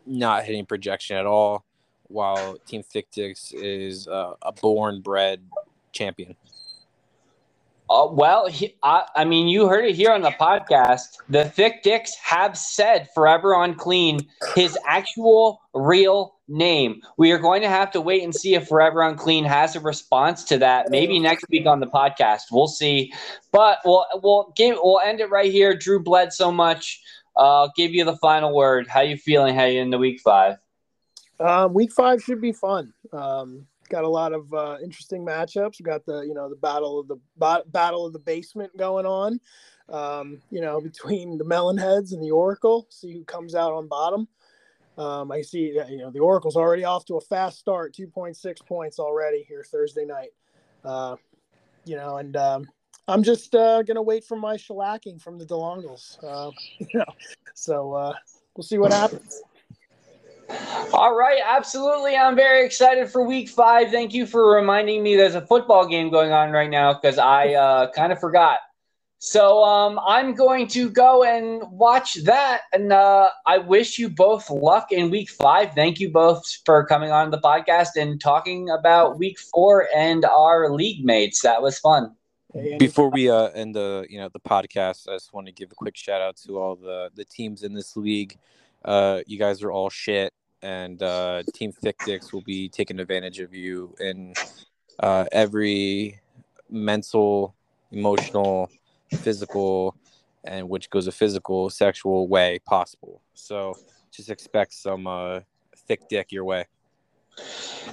not 0.06 0.44
hitting 0.44 0.66
projection 0.66 1.16
at 1.16 1.26
all. 1.26 1.64
While 2.08 2.58
Team 2.66 2.82
Thick 2.82 3.10
Dicks 3.10 3.52
is 3.52 4.06
uh, 4.06 4.34
a 4.42 4.52
born 4.52 5.00
bred 5.00 5.40
champion. 5.92 6.36
Uh, 7.90 8.08
well, 8.10 8.48
he, 8.48 8.74
I, 8.82 9.04
I 9.14 9.24
mean, 9.24 9.46
you 9.46 9.68
heard 9.68 9.84
it 9.84 9.94
here 9.94 10.10
on 10.10 10.22
the 10.22 10.30
podcast. 10.30 11.18
The 11.28 11.44
Thick 11.44 11.82
Dicks 11.82 12.14
have 12.22 12.56
said 12.56 13.08
Forever 13.14 13.54
on 13.54 13.74
clean 13.74 14.26
his 14.54 14.78
actual 14.86 15.60
real 15.74 16.36
name. 16.48 17.02
We 17.18 17.30
are 17.32 17.38
going 17.38 17.60
to 17.62 17.68
have 17.68 17.90
to 17.92 18.00
wait 18.00 18.22
and 18.22 18.34
see 18.34 18.54
if 18.54 18.68
Forever 18.68 19.02
on 19.02 19.16
clean 19.16 19.44
has 19.44 19.76
a 19.76 19.80
response 19.80 20.44
to 20.44 20.58
that. 20.58 20.90
Maybe 20.90 21.18
next 21.18 21.44
week 21.50 21.66
on 21.66 21.80
the 21.80 21.86
podcast, 21.86 22.42
we'll 22.50 22.68
see. 22.68 23.12
But 23.52 23.78
we'll 23.84 24.06
we'll 24.22 24.52
give 24.56 24.78
we'll 24.82 25.00
end 25.00 25.20
it 25.20 25.30
right 25.30 25.52
here. 25.52 25.74
Drew 25.74 26.02
bled 26.02 26.32
so 26.32 26.50
much. 26.50 27.00
Uh, 27.36 27.62
I'll 27.62 27.72
give 27.76 27.92
you 27.92 28.04
the 28.04 28.16
final 28.16 28.54
word. 28.54 28.88
How 28.88 29.00
you 29.02 29.16
feeling 29.16 29.54
How 29.54 29.64
you 29.64 29.80
in 29.80 29.90
the 29.90 29.98
week 29.98 30.20
five? 30.20 30.56
Um, 31.40 31.74
week 31.74 31.92
five 31.92 32.22
should 32.22 32.40
be 32.40 32.52
fun. 32.52 32.94
Um, 33.12 33.66
got 33.88 34.04
a 34.04 34.08
lot 34.08 34.32
of 34.32 34.52
uh, 34.52 34.76
interesting 34.82 35.24
matchups. 35.24 35.78
We 35.78 35.84
got 35.84 36.04
the 36.06 36.20
you 36.20 36.34
know 36.34 36.48
the 36.48 36.56
battle 36.56 37.00
of 37.00 37.08
the 37.08 37.16
battle 37.66 38.06
of 38.06 38.12
the 38.12 38.18
basement 38.18 38.76
going 38.76 39.06
on. 39.06 39.40
Um, 39.88 40.40
you 40.50 40.60
know 40.60 40.80
between 40.80 41.38
the 41.38 41.44
Melonheads 41.44 42.12
and 42.12 42.22
the 42.22 42.30
Oracle. 42.30 42.86
See 42.90 43.12
who 43.12 43.24
comes 43.24 43.54
out 43.54 43.72
on 43.72 43.88
bottom. 43.88 44.28
Um, 44.96 45.32
I 45.32 45.42
see 45.42 45.76
you 45.88 45.98
know 45.98 46.10
the 46.10 46.20
Oracle's 46.20 46.56
already 46.56 46.84
off 46.84 47.04
to 47.06 47.16
a 47.16 47.20
fast 47.20 47.58
start, 47.58 47.94
two 47.94 48.06
point 48.06 48.36
six 48.36 48.60
points 48.60 48.98
already 48.98 49.44
here 49.48 49.64
Thursday 49.64 50.04
night. 50.04 50.30
Uh, 50.84 51.16
you 51.84 51.96
know, 51.96 52.18
and 52.18 52.36
um, 52.36 52.68
I'm 53.08 53.22
just 53.22 53.54
uh, 53.54 53.82
gonna 53.82 54.02
wait 54.02 54.24
for 54.24 54.36
my 54.36 54.56
shellacking 54.56 55.20
from 55.20 55.38
the 55.38 55.44
DeLongles. 55.44 56.22
Uh, 56.22 56.50
you 56.78 56.98
know, 56.98 57.12
so 57.54 57.92
uh, 57.92 58.12
we'll 58.56 58.64
see 58.64 58.78
what 58.78 58.92
happens. 58.92 59.42
All 60.92 61.16
right, 61.16 61.40
absolutely. 61.44 62.16
I'm 62.16 62.36
very 62.36 62.64
excited 62.64 63.10
for 63.10 63.26
week 63.26 63.48
five. 63.48 63.90
Thank 63.90 64.14
you 64.14 64.26
for 64.26 64.54
reminding 64.54 65.02
me 65.02 65.16
there's 65.16 65.34
a 65.34 65.46
football 65.46 65.86
game 65.86 66.10
going 66.10 66.32
on 66.32 66.50
right 66.50 66.70
now 66.70 66.92
because 66.94 67.18
I 67.18 67.54
uh, 67.54 67.90
kind 67.92 68.12
of 68.12 68.20
forgot. 68.20 68.58
So 69.18 69.64
um, 69.64 69.98
I'm 70.06 70.34
going 70.34 70.66
to 70.68 70.90
go 70.90 71.24
and 71.24 71.62
watch 71.70 72.22
that. 72.24 72.62
And 72.74 72.92
uh, 72.92 73.28
I 73.46 73.56
wish 73.56 73.98
you 73.98 74.10
both 74.10 74.50
luck 74.50 74.92
in 74.92 75.08
week 75.10 75.30
five. 75.30 75.72
Thank 75.74 75.98
you 75.98 76.10
both 76.10 76.44
for 76.66 76.84
coming 76.84 77.10
on 77.10 77.30
the 77.30 77.38
podcast 77.38 77.96
and 77.96 78.20
talking 78.20 78.68
about 78.68 79.18
week 79.18 79.38
four 79.38 79.88
and 79.96 80.26
our 80.26 80.70
league 80.70 81.06
mates. 81.06 81.40
That 81.40 81.62
was 81.62 81.78
fun. 81.78 82.14
Before 82.78 83.08
we 83.08 83.30
uh, 83.30 83.48
end 83.48 83.74
the 83.74 84.06
you 84.10 84.18
know 84.18 84.28
the 84.28 84.40
podcast, 84.40 85.08
I 85.08 85.14
just 85.14 85.32
want 85.32 85.46
to 85.46 85.52
give 85.52 85.72
a 85.72 85.74
quick 85.74 85.96
shout 85.96 86.20
out 86.20 86.36
to 86.46 86.58
all 86.58 86.76
the 86.76 87.10
the 87.14 87.24
teams 87.24 87.62
in 87.62 87.72
this 87.72 87.96
league. 87.96 88.38
Uh, 88.84 89.20
you 89.26 89.38
guys 89.38 89.62
are 89.62 89.72
all 89.72 89.88
shit, 89.90 90.32
and 90.62 91.02
uh, 91.02 91.42
Team 91.54 91.72
Thick 91.72 91.96
Dicks 92.04 92.32
will 92.32 92.42
be 92.42 92.68
taking 92.68 93.00
advantage 93.00 93.40
of 93.40 93.54
you 93.54 93.94
in 93.98 94.34
uh, 95.00 95.24
every 95.32 96.20
mental, 96.68 97.54
emotional, 97.92 98.70
physical, 99.10 99.94
and 100.44 100.68
which 100.68 100.90
goes 100.90 101.06
a 101.06 101.12
physical, 101.12 101.70
sexual 101.70 102.28
way 102.28 102.58
possible. 102.66 103.22
So 103.34 103.74
just 104.10 104.30
expect 104.30 104.74
some 104.74 105.06
uh, 105.06 105.40
thick 105.88 106.08
dick 106.08 106.30
your 106.30 106.44
way. 106.44 106.66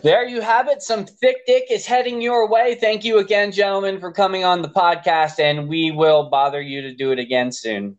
There 0.04 0.28
you 0.28 0.42
have 0.42 0.68
it. 0.68 0.82
Some 0.82 1.06
thick 1.06 1.46
dick 1.48 1.66
is 1.70 1.86
heading 1.86 2.22
your 2.22 2.48
way. 2.48 2.76
Thank 2.76 3.04
you 3.04 3.20
again, 3.20 3.52
gentlemen, 3.52 4.00
for 4.00 4.12
coming 4.12 4.44
on 4.44 4.62
the 4.62 4.70
podcast, 4.70 5.40
and 5.40 5.68
we 5.68 5.92
will 5.92 6.30
bother 6.30 6.62
you 6.62 6.82
to 6.82 6.94
do 6.94 7.12
it 7.12 7.20
again 7.20 7.52
soon. 7.52 7.98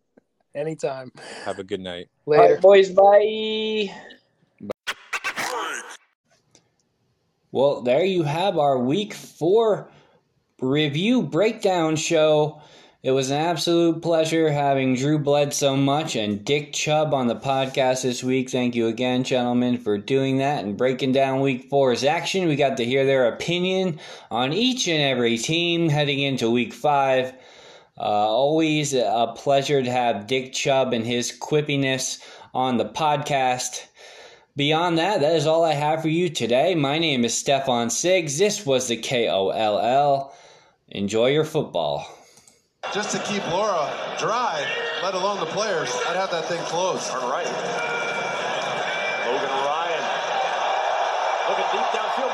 Anytime. 0.54 1.12
Have 1.44 1.58
a 1.58 1.64
good 1.64 1.80
night. 1.80 2.08
Later. 2.26 2.54
Right, 2.54 2.60
boys. 2.60 2.90
Bye. 2.90 3.94
Well, 7.50 7.82
there 7.82 8.04
you 8.04 8.22
have 8.22 8.56
our 8.58 8.78
week 8.78 9.12
four 9.12 9.90
review 10.60 11.22
breakdown 11.22 11.96
show. 11.96 12.62
It 13.02 13.10
was 13.10 13.30
an 13.30 13.38
absolute 13.38 14.00
pleasure 14.00 14.50
having 14.50 14.94
Drew 14.94 15.18
Bled 15.18 15.52
so 15.52 15.76
much 15.76 16.14
and 16.14 16.44
Dick 16.44 16.72
Chubb 16.72 17.12
on 17.12 17.26
the 17.26 17.34
podcast 17.34 18.04
this 18.04 18.22
week. 18.22 18.48
Thank 18.48 18.76
you 18.76 18.86
again, 18.86 19.24
gentlemen, 19.24 19.76
for 19.76 19.98
doing 19.98 20.38
that 20.38 20.64
and 20.64 20.76
breaking 20.76 21.10
down 21.10 21.40
week 21.40 21.68
four's 21.68 22.04
action. 22.04 22.46
We 22.46 22.54
got 22.54 22.76
to 22.76 22.84
hear 22.84 23.04
their 23.04 23.26
opinion 23.26 23.98
on 24.30 24.52
each 24.52 24.86
and 24.86 25.02
every 25.02 25.36
team 25.36 25.88
heading 25.88 26.20
into 26.20 26.48
week 26.48 26.72
five. 26.72 27.34
Uh, 27.98 28.02
always 28.02 28.94
a 28.94 29.34
pleasure 29.36 29.82
to 29.82 29.90
have 29.90 30.26
Dick 30.26 30.52
Chubb 30.52 30.92
and 30.92 31.04
his 31.04 31.30
quippiness 31.30 32.22
on 32.54 32.78
the 32.78 32.86
podcast. 32.86 33.86
Beyond 34.56 34.98
that, 34.98 35.20
that 35.20 35.36
is 35.36 35.46
all 35.46 35.64
I 35.64 35.74
have 35.74 36.02
for 36.02 36.08
you 36.08 36.28
today. 36.28 36.74
My 36.74 36.98
name 36.98 37.24
is 37.24 37.34
Stefan 37.34 37.88
Siggs. 37.88 38.38
This 38.38 38.64
was 38.64 38.88
the 38.88 38.96
KOLL. 38.96 40.32
Enjoy 40.88 41.28
your 41.28 41.44
football. 41.44 42.06
Just 42.92 43.12
to 43.12 43.18
keep 43.22 43.46
Laura 43.50 43.88
dry, 44.18 44.66
let 45.02 45.14
alone 45.14 45.40
the 45.40 45.46
players, 45.46 45.90
I'd 46.08 46.16
have 46.16 46.30
that 46.32 46.46
thing 46.46 46.60
closed. 46.64 47.10
Turn 47.10 47.22
right. 47.22 47.46
Logan 49.24 49.48
Ryan. 49.48 50.04
Looking 51.48 51.68
deep 51.72 51.88
downfield. 51.96 52.31